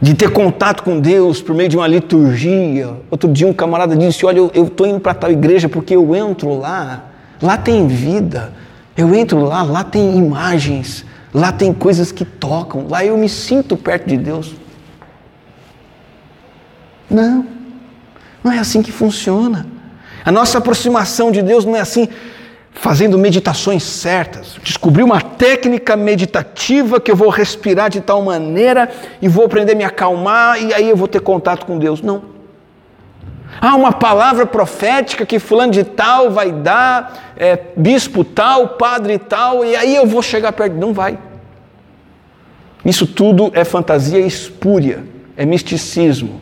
De 0.00 0.14
ter 0.14 0.32
contato 0.32 0.82
com 0.82 0.98
Deus 0.98 1.42
por 1.42 1.54
meio 1.54 1.68
de 1.68 1.76
uma 1.76 1.86
liturgia. 1.86 2.96
Outro 3.10 3.30
dia 3.30 3.46
um 3.46 3.52
camarada 3.52 3.94
disse: 3.94 4.24
Olha, 4.24 4.38
eu 4.38 4.64
estou 4.64 4.86
indo 4.86 5.00
para 5.00 5.12
tal 5.12 5.30
igreja 5.30 5.68
porque 5.68 5.94
eu 5.94 6.16
entro 6.16 6.58
lá, 6.58 7.04
lá 7.42 7.58
tem 7.58 7.86
vida. 7.86 8.52
Eu 8.96 9.14
entro 9.14 9.44
lá, 9.44 9.62
lá 9.62 9.84
tem 9.84 10.16
imagens, 10.16 11.04
lá 11.34 11.52
tem 11.52 11.72
coisas 11.72 12.10
que 12.10 12.24
tocam, 12.24 12.86
lá 12.88 13.04
eu 13.04 13.16
me 13.16 13.28
sinto 13.28 13.76
perto 13.76 14.08
de 14.08 14.16
Deus. 14.16 14.54
Não, 17.10 17.46
não 18.42 18.52
é 18.52 18.58
assim 18.58 18.82
que 18.82 18.90
funciona. 18.90 19.77
A 20.28 20.30
nossa 20.30 20.58
aproximação 20.58 21.32
de 21.32 21.40
Deus 21.40 21.64
não 21.64 21.74
é 21.74 21.80
assim, 21.80 22.06
fazendo 22.72 23.16
meditações 23.16 23.82
certas. 23.82 24.58
Descobrir 24.62 25.02
uma 25.02 25.22
técnica 25.22 25.96
meditativa 25.96 27.00
que 27.00 27.10
eu 27.10 27.16
vou 27.16 27.30
respirar 27.30 27.88
de 27.88 28.02
tal 28.02 28.20
maneira 28.20 28.90
e 29.22 29.26
vou 29.26 29.46
aprender 29.46 29.72
a 29.72 29.74
me 29.74 29.84
acalmar 29.84 30.62
e 30.62 30.74
aí 30.74 30.86
eu 30.86 30.96
vou 30.98 31.08
ter 31.08 31.22
contato 31.22 31.64
com 31.64 31.78
Deus. 31.78 32.02
Não. 32.02 32.24
Há 33.58 33.74
uma 33.74 33.90
palavra 33.90 34.44
profética 34.44 35.24
que 35.24 35.38
fulano 35.38 35.72
de 35.72 35.82
tal 35.82 36.30
vai 36.30 36.52
dar, 36.52 37.32
é, 37.34 37.58
bispo 37.74 38.22
tal, 38.22 38.68
padre 38.76 39.18
tal, 39.18 39.64
e 39.64 39.74
aí 39.74 39.96
eu 39.96 40.06
vou 40.06 40.20
chegar 40.20 40.52
perto. 40.52 40.74
Não 40.74 40.92
vai. 40.92 41.18
Isso 42.84 43.06
tudo 43.06 43.50
é 43.54 43.64
fantasia 43.64 44.20
espúria, 44.20 45.02
é 45.38 45.46
misticismo. 45.46 46.38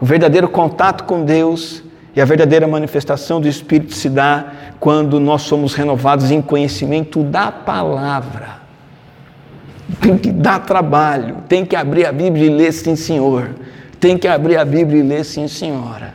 O 0.00 0.06
verdadeiro 0.06 0.48
contato 0.48 1.02
com 1.02 1.24
Deus 1.24 1.82
e 2.16 2.20
a 2.20 2.24
verdadeira 2.24 2.66
manifestação 2.68 3.40
do 3.40 3.48
Espírito 3.48 3.94
se 3.94 4.08
dá 4.08 4.52
quando 4.78 5.18
nós 5.18 5.42
somos 5.42 5.74
renovados 5.74 6.30
em 6.30 6.40
conhecimento 6.40 7.22
da 7.22 7.50
palavra. 7.50 8.62
Tem 10.00 10.16
que 10.16 10.30
dar 10.30 10.60
trabalho, 10.60 11.38
tem 11.48 11.64
que 11.64 11.74
abrir 11.74 12.06
a 12.06 12.12
Bíblia 12.12 12.46
e 12.46 12.50
ler, 12.50 12.72
sim, 12.72 12.94
senhor. 12.94 13.50
Tem 13.98 14.16
que 14.16 14.28
abrir 14.28 14.56
a 14.56 14.64
Bíblia 14.64 15.00
e 15.00 15.02
ler, 15.02 15.24
sim, 15.24 15.48
senhora. 15.48 16.14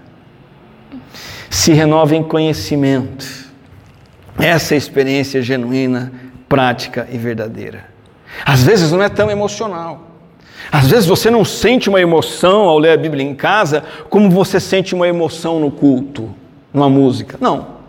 Se 1.49 1.73
renova 1.73 2.15
em 2.15 2.23
conhecimento. 2.23 3.25
Essa 4.37 4.73
é 4.73 4.75
a 4.75 4.77
experiência 4.77 5.41
genuína, 5.41 6.13
prática 6.47 7.07
e 7.11 7.17
verdadeira. 7.17 7.85
Às 8.45 8.63
vezes 8.63 8.91
não 8.91 9.03
é 9.03 9.09
tão 9.09 9.29
emocional. 9.29 10.08
Às 10.71 10.87
vezes 10.87 11.05
você 11.07 11.31
não 11.31 11.43
sente 11.43 11.89
uma 11.89 11.99
emoção 11.99 12.61
ao 12.61 12.77
ler 12.77 12.91
a 12.91 12.97
Bíblia 12.97 13.25
em 13.25 13.33
casa 13.33 13.83
como 14.09 14.29
você 14.29 14.59
sente 14.59 14.93
uma 14.93 15.07
emoção 15.07 15.59
no 15.59 15.71
culto, 15.71 16.29
numa 16.73 16.89
música. 16.89 17.37
Não. 17.41 17.79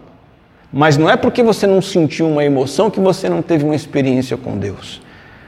Mas 0.72 0.96
não 0.96 1.10
é 1.10 1.16
porque 1.16 1.42
você 1.42 1.66
não 1.66 1.82
sentiu 1.82 2.28
uma 2.28 2.44
emoção 2.44 2.90
que 2.90 3.00
você 3.00 3.28
não 3.28 3.42
teve 3.42 3.64
uma 3.64 3.74
experiência 3.74 4.36
com 4.36 4.56
Deus. 4.56 5.02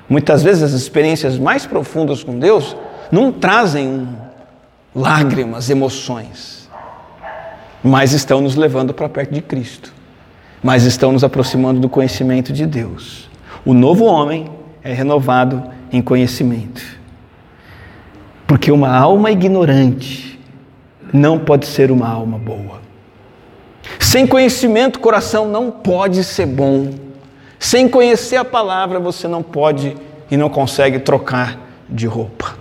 Muitas 0.09 0.43
vezes 0.43 0.63
as 0.63 0.73
experiências 0.73 1.39
mais 1.39 1.65
profundas 1.65 2.23
com 2.23 2.39
Deus 2.39 2.77
não 3.11 3.33
trazem 3.33 4.09
lágrimas, 4.95 5.71
emoções, 5.71 6.69
mas 7.83 8.13
estão 8.13 8.41
nos 8.41 8.57
levando 8.57 8.93
para 8.93 9.09
perto 9.09 9.33
de 9.33 9.41
Cristo, 9.41 9.93
mas 10.63 10.85
estão 10.85 11.13
nos 11.13 11.25
aproximando 11.25 11.81
do 11.81 11.89
conhecimento 11.89 12.53
de 12.53 12.67
Deus. 12.67 13.31
O 13.65 13.73
novo 13.73 14.05
homem 14.05 14.51
é 14.83 14.93
renovado 14.93 15.63
em 15.91 16.03
conhecimento. 16.03 17.02
Porque 18.53 18.71
uma 18.71 18.95
alma 18.95 19.31
ignorante 19.31 20.39
não 21.11 21.39
pode 21.39 21.65
ser 21.65 21.91
uma 21.91 22.07
alma 22.07 22.37
boa. 22.37 22.83
Sem 23.99 24.27
conhecimento, 24.27 24.97
o 24.97 25.01
coração 25.01 25.49
não 25.49 25.71
pode 25.71 26.23
ser 26.23 26.45
bom. 26.45 26.91
Sem 27.59 27.89
conhecer 27.89 28.37
a 28.37 28.45
palavra, 28.45 29.01
você 29.01 29.27
não 29.27 29.43
pode 29.43 29.97
e 30.31 30.37
não 30.37 30.51
consegue 30.51 30.99
trocar 30.99 31.59
de 31.89 32.07
roupa. 32.07 32.55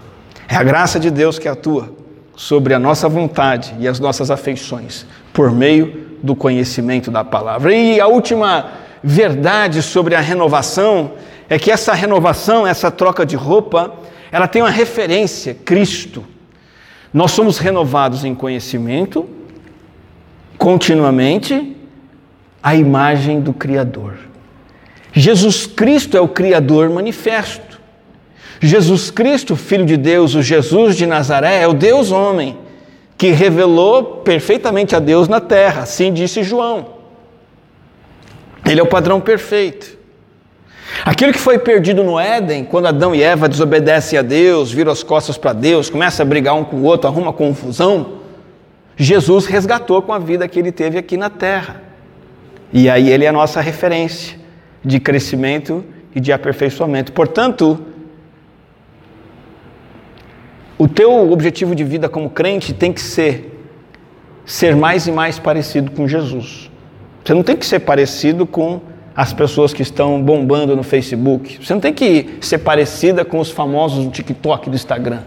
É 0.48 0.56
a 0.56 0.64
graça 0.64 0.98
de 0.98 1.12
Deus 1.12 1.38
que 1.38 1.50
atua 1.50 1.94
sobre 2.38 2.74
a 2.74 2.80
nossa 2.80 3.10
vontade 3.10 3.76
e 3.78 3.86
as 3.86 4.00
nossas 4.00 4.32
afeições 4.32 5.06
por 5.34 5.52
meio 5.52 6.08
do 6.24 6.38
conhecimento 6.38 7.12
da 7.12 7.26
palavra. 7.26 7.76
E 7.76 8.00
a 8.00 8.08
última 8.08 8.72
verdade 9.04 9.82
sobre 9.82 10.16
a 10.16 10.22
renovação 10.22 11.12
é 11.50 11.60
que 11.60 11.70
essa 11.70 11.94
renovação, 11.94 12.66
essa 12.66 12.90
troca 12.90 13.26
de 13.26 13.36
roupa, 13.36 13.92
ela 14.32 14.48
tem 14.48 14.62
uma 14.62 14.70
referência, 14.70 15.54
Cristo. 15.54 16.24
Nós 17.14 17.32
somos 17.32 17.58
renovados 17.58 18.24
em 18.24 18.34
conhecimento, 18.34 19.28
continuamente, 20.58 21.76
a 22.64 22.76
imagem 22.76 23.42
do 23.42 23.52
Criador. 23.52 24.18
Jesus 25.12 25.66
Cristo 25.66 26.16
é 26.16 26.22
o 26.22 26.28
Criador 26.28 26.90
manifesto. 26.90 27.82
Jesus 28.62 29.12
Cristo, 29.12 29.56
Filho 29.56 29.86
de 29.86 29.98
Deus, 29.98 30.36
o 30.36 30.42
Jesus 30.42 30.96
de 30.96 31.06
Nazaré, 31.06 31.62
é 31.62 31.68
o 31.68 31.74
Deus 31.74 32.12
homem, 32.12 32.58
que 33.18 33.32
revelou 33.32 34.04
perfeitamente 34.22 34.96
a 34.96 35.00
Deus 35.00 35.28
na 35.28 35.42
terra, 35.42 35.82
assim 35.82 36.14
disse 36.14 36.44
João. 36.44 37.02
Ele 38.64 38.80
é 38.80 38.84
o 38.84 38.88
padrão 38.88 39.20
perfeito. 39.20 39.98
Aquilo 41.06 41.32
que 41.32 41.40
foi 41.40 41.58
perdido 41.58 42.04
no 42.04 42.20
Éden, 42.20 42.64
quando 42.64 42.88
Adão 42.88 43.16
e 43.16 43.24
Eva 43.24 43.48
desobedecem 43.48 44.20
a 44.20 44.22
Deus, 44.22 44.72
viram 44.72 44.92
as 44.92 45.04
costas 45.04 45.38
para 45.38 45.54
Deus, 45.54 45.90
começa 45.90 46.22
a 46.22 46.26
brigar 46.26 46.56
um 46.56 46.64
com 46.64 46.78
o 46.78 46.84
outro, 46.84 47.08
arruma 47.08 47.34
confusão, 47.34 48.20
Jesus 48.96 49.46
resgatou 49.46 50.02
com 50.02 50.14
a 50.14 50.20
vida 50.20 50.48
que 50.48 50.60
ele 50.60 50.72
teve 50.72 50.98
aqui 50.98 51.18
na 51.18 51.30
terra. 51.30 51.82
E 52.72 52.90
aí 52.90 53.10
ele 53.10 53.26
é 53.26 53.30
a 53.30 53.34
nossa 53.34 53.62
referência 53.62 54.38
de 54.84 55.00
crescimento 55.00 55.84
e 56.14 56.20
de 56.20 56.32
aperfeiçoamento. 56.32 57.12
Portanto, 57.12 57.80
O 60.82 60.88
teu 60.88 61.32
objetivo 61.32 61.76
de 61.76 61.84
vida 61.84 62.10
como 62.10 62.28
crente 62.28 62.74
tem 62.74 62.92
que 62.92 63.02
ser 63.02 63.56
ser 64.44 64.76
mais 64.76 65.06
e 65.06 65.12
mais 65.12 65.38
parecido 65.38 65.92
com 65.92 66.08
Jesus. 66.08 66.72
Você 67.24 67.36
não 67.36 67.44
tem 67.44 67.56
que 67.56 67.68
ser 67.68 67.82
parecido 67.82 68.48
com 68.48 68.82
as 69.16 69.34
pessoas 69.34 69.74
que 69.74 69.82
estão 69.82 70.22
bombando 70.22 70.76
no 70.76 70.84
Facebook. 70.84 71.66
Você 71.66 71.74
não 71.74 71.82
tem 71.82 71.94
que 71.94 72.38
ser 72.42 72.60
parecida 72.60 73.26
com 73.26 73.40
os 73.40 73.52
famosos 73.52 74.06
do 74.06 74.12
TikTok 74.12 74.70
do 74.70 74.76
Instagram. 74.76 75.20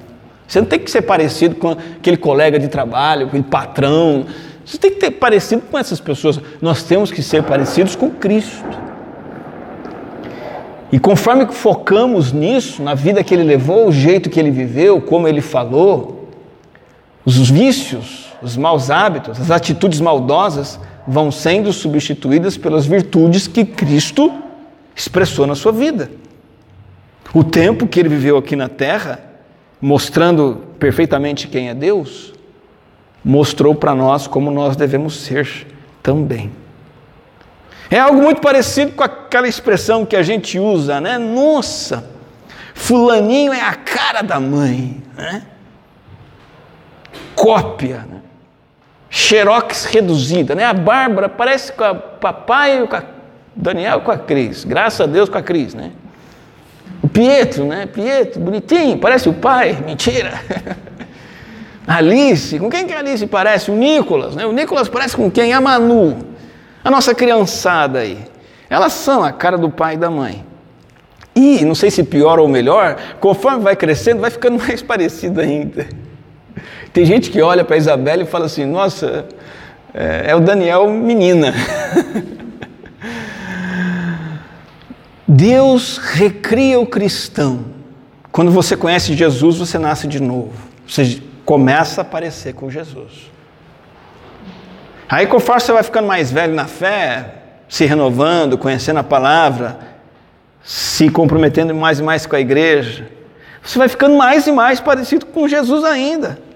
Você 0.47 0.61
não 0.61 0.67
tem 0.67 0.79
que 0.79 0.91
ser 0.91 1.03
parecido 1.03 1.55
com 1.57 1.71
aquele 1.71 2.17
colega 2.17 2.59
de 2.59 2.69
trabalho, 2.69 3.27
aquele 3.27 3.43
patrão. 3.43 4.27
Você 4.65 4.79
tem 4.79 4.91
que 4.91 4.99
ter 4.99 5.11
parecido 5.11 5.63
com 5.71 5.79
essas 5.79 6.01
pessoas. 6.01 6.41
Nós 6.61 6.83
temos 6.83 7.11
que 7.11 7.23
ser 7.23 7.43
parecidos 7.43 7.95
com 7.95 8.11
Cristo. 8.11 8.65
E 10.91 10.99
conforme 10.99 11.47
focamos 11.47 12.33
nisso, 12.33 12.83
na 12.83 12.95
vida 12.95 13.23
que 13.25 13.35
ele 13.35 13.43
levou, 13.43 13.89
o 13.89 13.93
jeito 13.93 14.31
que 14.31 14.39
ele 14.39 14.51
viveu, 14.51 15.01
como 15.01 15.27
ele 15.27 15.41
falou, 15.41 16.31
os 17.25 17.51
vícios, 17.51 18.33
os 18.41 18.57
maus 18.57 18.91
hábitos, 18.91 19.41
as 19.41 19.51
atitudes 19.51 20.01
maldosas 20.01 20.79
vão 21.07 21.31
sendo 21.31 21.73
substituídas 21.73 22.57
pelas 22.57 22.87
virtudes 22.87 23.47
que 23.47 23.65
Cristo 23.65 24.33
expressou 24.95 25.47
na 25.47 25.55
sua 25.55 25.73
vida. 25.73 26.11
O 27.33 27.43
tempo 27.43 27.87
que 27.87 28.01
ele 28.01 28.09
viveu 28.09 28.37
aqui 28.37 28.55
na 28.55 28.69
terra, 28.69 29.21
mostrando 29.81 30.63
perfeitamente 30.79 31.49
quem 31.49 31.69
é 31.69 31.75
Deus, 31.75 32.33
mostrou 33.25 33.75
para 33.75 33.95
nós 33.95 34.27
como 34.27 34.51
nós 34.51 34.77
devemos 34.77 35.17
ser 35.21 35.67
também. 36.03 36.53
É 37.91 37.99
algo 37.99 38.23
muito 38.23 38.41
parecido 38.41 38.93
com 38.93 39.05
aquela 39.05 39.49
expressão 39.49 40.07
que 40.07 40.17
a 40.17 40.23
gente 40.23 40.59
usa, 40.59 41.01
né? 41.01 41.19
Nossa, 41.19 42.11
fulaninho 42.75 43.53
é 43.53 43.61
a 43.61 43.75
cara 43.75 44.23
da 44.23 44.41
mãe, 44.41 45.03
né? 45.17 45.43
Cópia, 47.35 48.07
né? 48.11 48.24
Xerox 49.15 49.85
reduzida, 49.85 50.57
né? 50.57 50.65
A 50.65 50.75
Bárbara 50.75 51.29
parece 51.29 51.73
com 51.73 51.85
a 51.85 51.95
papai, 51.95 52.85
com 52.85 52.97
a 52.97 53.03
Daniel 53.55 54.01
com 54.01 54.11
a 54.11 54.19
Cris, 54.19 54.65
graças 54.65 55.01
a 55.01 55.07
Deus 55.07 55.29
com 55.29 55.39
a 55.39 55.43
Cris, 55.43 55.73
né? 55.73 55.93
O 57.01 57.07
Pietro, 57.09 57.65
né? 57.65 57.87
Pietro, 57.87 58.41
bonitinho, 58.41 58.99
parece 58.99 59.29
o 59.29 59.33
pai, 59.33 59.79
mentira. 59.87 60.41
Alice, 61.87 62.59
com 62.59 62.69
quem 62.69 62.89
que 62.89 62.93
a 62.93 62.99
Alice 62.99 63.25
parece? 63.29 63.71
O 63.71 63.77
Nicolas, 63.77 64.35
né? 64.35 64.47
O 64.47 64.53
Nicolas 64.53 64.89
parece 64.89 65.17
com 65.17 65.31
quem? 65.31 65.53
A 65.53 65.61
Manu, 65.61 66.19
a 66.83 66.91
nossa 66.91 67.15
criançada 67.15 68.01
aí. 68.01 68.19
Elas 68.69 68.95
são 68.95 69.23
a 69.23 69.31
cara 69.31 69.57
do 69.57 69.71
pai 69.71 69.95
e 69.95 69.97
da 69.97 70.11
mãe. 70.11 70.45
E, 71.37 71.65
não 71.65 71.77
sei 71.77 71.89
se 71.89 72.03
pior 72.03 72.41
ou 72.41 72.49
melhor, 72.49 72.97
conforme 73.21 73.63
vai 73.63 73.77
crescendo, 73.77 74.21
vai 74.21 74.31
ficando 74.31 74.59
mais 74.67 74.83
parecido 74.83 75.41
ainda. 75.41 75.87
Tem 76.95 77.05
gente 77.05 77.29
que 77.29 77.43
olha 77.43 77.65
para 77.65 77.77
Isabela 77.77 78.23
e 78.23 78.27
fala 78.27 78.47
assim: 78.47 78.65
nossa, 78.65 79.27
é, 79.93 80.27
é 80.29 80.37
o 80.37 80.41
Daniel 80.41 80.89
menina. 80.89 81.53
Deus 85.27 85.99
recria 85.99 86.79
o 86.79 86.87
cristão. 86.87 87.65
Quando 88.31 88.53
você 88.53 88.77
conhece 88.77 89.13
Jesus, 89.15 89.59
você 89.59 89.77
nasce 89.77 90.07
de 90.07 90.23
novo. 90.23 90.53
Você 90.87 91.21
começa 91.45 92.03
a 92.03 92.05
parecer 92.05 92.55
com 92.55 92.71
Jesus. 92.71 93.33
Aí, 95.09 95.27
conforme 95.27 95.63
você 95.63 95.73
vai 95.73 95.83
ficando 95.83 96.07
mais 96.07 96.31
velho 96.31 96.55
na 96.55 96.67
fé, 96.67 97.35
se 97.69 97.85
renovando, 97.87 98.57
conhecendo 98.57 99.01
a 99.01 99.05
palavra, 99.05 99.81
se 100.63 101.11
comprometendo 101.11 101.75
mais 101.75 101.99
e 101.99 102.05
mais 102.05 102.25
com 102.25 102.37
a 102.37 102.41
igreja, 102.41 103.09
você 103.61 103.79
vai 103.79 103.89
ficando 103.89 104.17
mais 104.17 104.47
e 104.47 104.53
mais 104.53 104.79
parecido 104.79 105.27
com 105.27 105.49
Jesus 105.49 105.83
ainda 105.83 106.54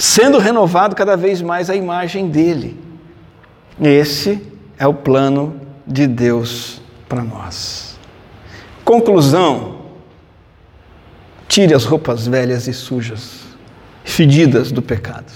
sendo 0.00 0.38
renovado 0.38 0.96
cada 0.96 1.14
vez 1.14 1.42
mais 1.42 1.68
a 1.68 1.76
imagem 1.76 2.30
dele. 2.30 2.74
Esse 3.78 4.40
é 4.78 4.86
o 4.86 4.94
plano 4.94 5.60
de 5.86 6.06
Deus 6.06 6.80
para 7.06 7.22
nós. 7.22 7.98
Conclusão: 8.82 9.82
tire 11.46 11.74
as 11.74 11.84
roupas 11.84 12.26
velhas 12.26 12.66
e 12.66 12.72
sujas, 12.72 13.40
fedidas 14.02 14.72
do 14.72 14.80
pecado. 14.80 15.30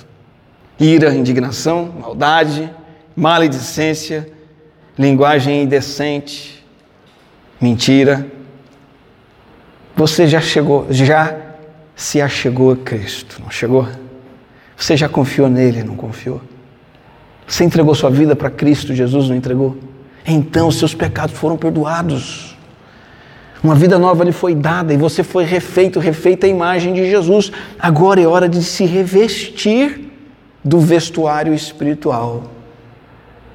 Ira, 0.80 1.14
indignação, 1.14 1.94
maldade, 2.00 2.70
maledicência, 3.14 4.32
linguagem 4.98 5.62
indecente, 5.62 6.64
mentira. 7.60 8.26
Você 9.94 10.26
já 10.26 10.40
chegou, 10.40 10.86
já 10.90 11.38
se 11.94 12.20
achegou 12.20 12.72
a 12.72 12.76
Cristo, 12.76 13.40
não 13.40 13.50
chegou? 13.50 13.86
Você 14.76 14.96
já 14.96 15.08
confiou 15.08 15.48
nele, 15.48 15.82
não 15.82 15.96
confiou? 15.96 16.40
Você 17.46 17.64
entregou 17.64 17.94
sua 17.94 18.10
vida 18.10 18.34
para 18.34 18.50
Cristo, 18.50 18.94
Jesus 18.94 19.28
não 19.28 19.36
entregou? 19.36 19.76
Então 20.26 20.70
seus 20.70 20.94
pecados 20.94 21.36
foram 21.36 21.56
perdoados. 21.56 22.56
Uma 23.62 23.74
vida 23.74 23.98
nova 23.98 24.24
lhe 24.24 24.32
foi 24.32 24.54
dada 24.54 24.92
e 24.92 24.96
você 24.96 25.22
foi 25.22 25.44
refeito, 25.44 25.98
refeita 25.98 26.46
a 26.46 26.50
imagem 26.50 26.92
de 26.92 27.08
Jesus. 27.08 27.50
Agora 27.78 28.20
é 28.20 28.26
hora 28.26 28.48
de 28.48 28.62
se 28.62 28.84
revestir 28.84 30.10
do 30.62 30.80
vestuário 30.80 31.54
espiritual. 31.54 32.44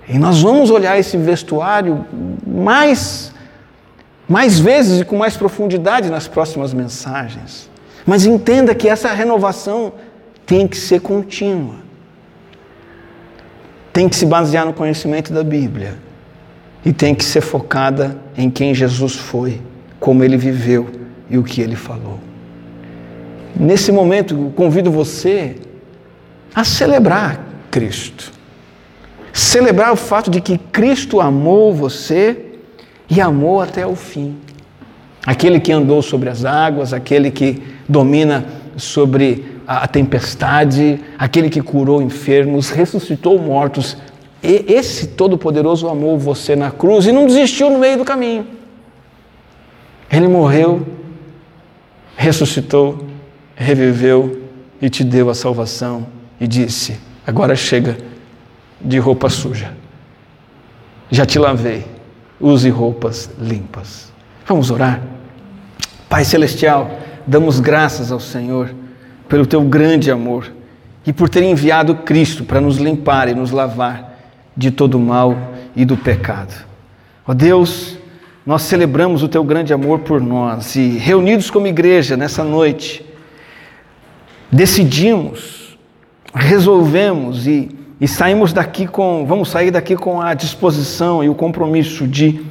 E 0.08 0.18
nós 0.18 0.42
vamos 0.42 0.72
olhar 0.72 0.98
esse 0.98 1.16
vestuário 1.18 2.06
mais, 2.46 3.32
mais 4.28 4.60
vezes 4.60 5.02
e 5.02 5.06
com 5.06 5.16
mais 5.16 5.38
profundidade 5.38 6.10
nas 6.10 6.28
próximas 6.28 6.74
mensagens. 6.74 7.70
Mas 8.06 8.26
entenda 8.26 8.74
que 8.74 8.90
essa 8.90 9.12
renovação 9.12 9.94
tem 10.50 10.68
que 10.68 10.78
ser 10.78 11.00
contínua. 11.00 11.76
Tem 13.94 14.10
que 14.10 14.16
se 14.16 14.26
basear 14.26 14.66
no 14.66 14.74
conhecimento 14.74 15.32
da 15.32 15.44
Bíblia. 15.44 15.94
E 16.84 16.92
tem 16.92 17.14
que 17.14 17.24
ser 17.24 17.42
focada 17.42 18.18
em 18.36 18.50
quem 18.50 18.74
Jesus 18.74 19.14
foi, 19.14 19.62
como 20.00 20.24
ele 20.24 20.38
viveu 20.38 20.90
e 21.30 21.38
o 21.38 21.44
que 21.44 21.62
ele 21.62 21.76
falou. 21.76 22.20
Nesse 23.56 23.92
momento, 23.92 24.52
convido 24.56 24.90
você 24.90 25.56
a 26.56 26.64
celebrar 26.64 27.46
Cristo. 27.70 28.32
Celebrar 29.32 29.94
o 29.94 29.96
fato 29.96 30.32
de 30.32 30.42
que 30.42 30.58
Cristo 30.58 31.22
amou 31.22 31.76
você 31.76 32.56
e 33.08 33.22
amou 33.22 33.62
até 33.62 33.86
o 33.86 33.96
fim. 33.96 34.36
Aquele 35.24 35.60
que 35.60 35.72
andou 35.72 36.02
sobre 36.02 36.28
as 36.28 36.44
águas, 36.44 36.92
aquele 36.92 37.30
que 37.30 37.62
domina 37.88 38.48
sobre 38.76 39.59
a 39.72 39.88
tempestade, 39.88 41.00
aquele 41.16 41.48
que 41.48 41.62
curou 41.62 42.02
enfermos, 42.02 42.72
ressuscitou 42.72 43.38
mortos. 43.38 43.96
E 44.42 44.66
esse 44.68 45.10
Todo-Poderoso 45.10 45.88
amou 45.88 46.18
você 46.18 46.56
na 46.56 46.72
cruz 46.72 47.06
e 47.06 47.12
não 47.12 47.28
desistiu 47.28 47.70
no 47.70 47.78
meio 47.78 47.96
do 47.96 48.04
caminho. 48.04 48.48
Ele 50.12 50.28
morreu, 50.28 50.88
ressuscitou, 52.18 53.06
reviveu 53.56 54.42
e 54.82 54.90
te 54.90 55.04
deu 55.04 55.30
a 55.30 55.36
salvação 55.36 56.08
e 56.42 56.48
disse: 56.48 57.00
Agora 57.28 57.56
chega 57.56 57.96
de 58.82 58.98
roupa 58.98 59.30
suja. 59.30 59.72
Já 61.12 61.28
te 61.28 61.38
lavei, 61.38 61.86
use 62.42 62.70
roupas 62.70 63.30
limpas. 63.40 64.12
Vamos 64.48 64.72
orar? 64.72 65.00
Pai 66.10 66.26
Celestial, 66.26 66.90
damos 67.28 67.60
graças 67.60 68.12
ao 68.12 68.20
Senhor 68.20 68.74
pelo 69.30 69.46
teu 69.46 69.62
grande 69.62 70.10
amor 70.10 70.52
e 71.06 71.14
por 71.14 71.30
ter 71.30 71.44
enviado 71.44 71.96
Cristo 71.96 72.44
para 72.44 72.60
nos 72.60 72.78
limpar 72.78 73.30
e 73.30 73.36
nos 73.36 73.52
lavar 73.52 74.18
de 74.58 74.72
todo 74.72 74.96
o 74.96 75.00
mal 75.00 75.38
e 75.76 75.86
do 75.86 75.96
pecado. 75.96 76.54
Ó 77.26 77.34
Deus, 77.34 77.98
nós 78.46 78.64
celebramos 78.64 79.22
o 79.22 79.28
teu 79.28 79.44
grande 79.44 79.72
amor 79.72 80.00
por 80.00 80.20
nós 80.20 80.76
e, 80.76 80.98
reunidos 80.98 81.52
como 81.52 81.68
igreja 81.68 82.18
nessa 82.18 82.44
noite, 82.44 83.06
decidimos, 84.52 85.78
resolvemos 86.34 87.46
e, 87.46 87.70
e 88.02 88.08
saímos 88.08 88.52
daqui 88.52 88.88
com, 88.88 89.26
vamos 89.28 89.50
sair 89.50 89.70
daqui 89.70 89.96
com 89.96 90.20
a 90.20 90.34
disposição 90.34 91.24
e 91.24 91.30
o 91.30 91.36
compromisso 91.36 92.08
de 92.08 92.44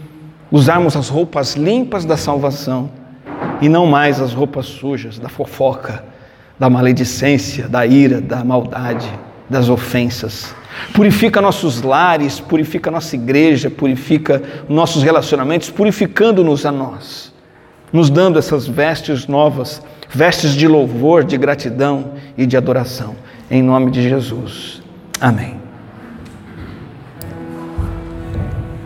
usarmos 0.51 0.97
as 0.97 1.09
roupas 1.09 1.57
limpas 1.57 2.05
da 2.05 2.17
salvação 2.17 2.89
e 3.61 3.69
não 3.69 3.85
mais 3.85 4.21
as 4.21 4.33
roupas 4.33 4.67
sujas 4.67 5.19
da 5.19 5.29
fofoca 5.29 6.05
da 6.59 6.69
maledicência, 6.69 7.69
da 7.69 7.87
ira, 7.87 8.21
da 8.21 8.43
maldade, 8.45 9.09
das 9.49 9.69
ofensas. 9.69 10.55
Purifica 10.93 11.41
nossos 11.41 11.83
lares, 11.83 12.41
purifica 12.41 12.91
nossa 12.91 13.17
igreja, 13.17 13.71
purifica 13.71 14.43
nossos 14.69 15.03
relacionamentos, 15.03 15.71
purificando-nos 15.71 16.65
a 16.67 16.73
nós, 16.73 17.33
nos 17.93 18.11
dando 18.11 18.39
essas 18.39 18.67
vestes 18.67 19.27
novas, 19.27 19.83
vestes 20.11 20.53
de 20.53 20.69
louvor, 20.69 21.25
de 21.25 21.37
gratidão 21.37 22.13
e 22.37 22.47
de 22.47 22.57
adoração. 22.57 23.15
Em 23.51 23.63
nome 23.63 23.91
de 23.91 24.03
Jesus. 24.03 24.83
Amém. 25.21 25.58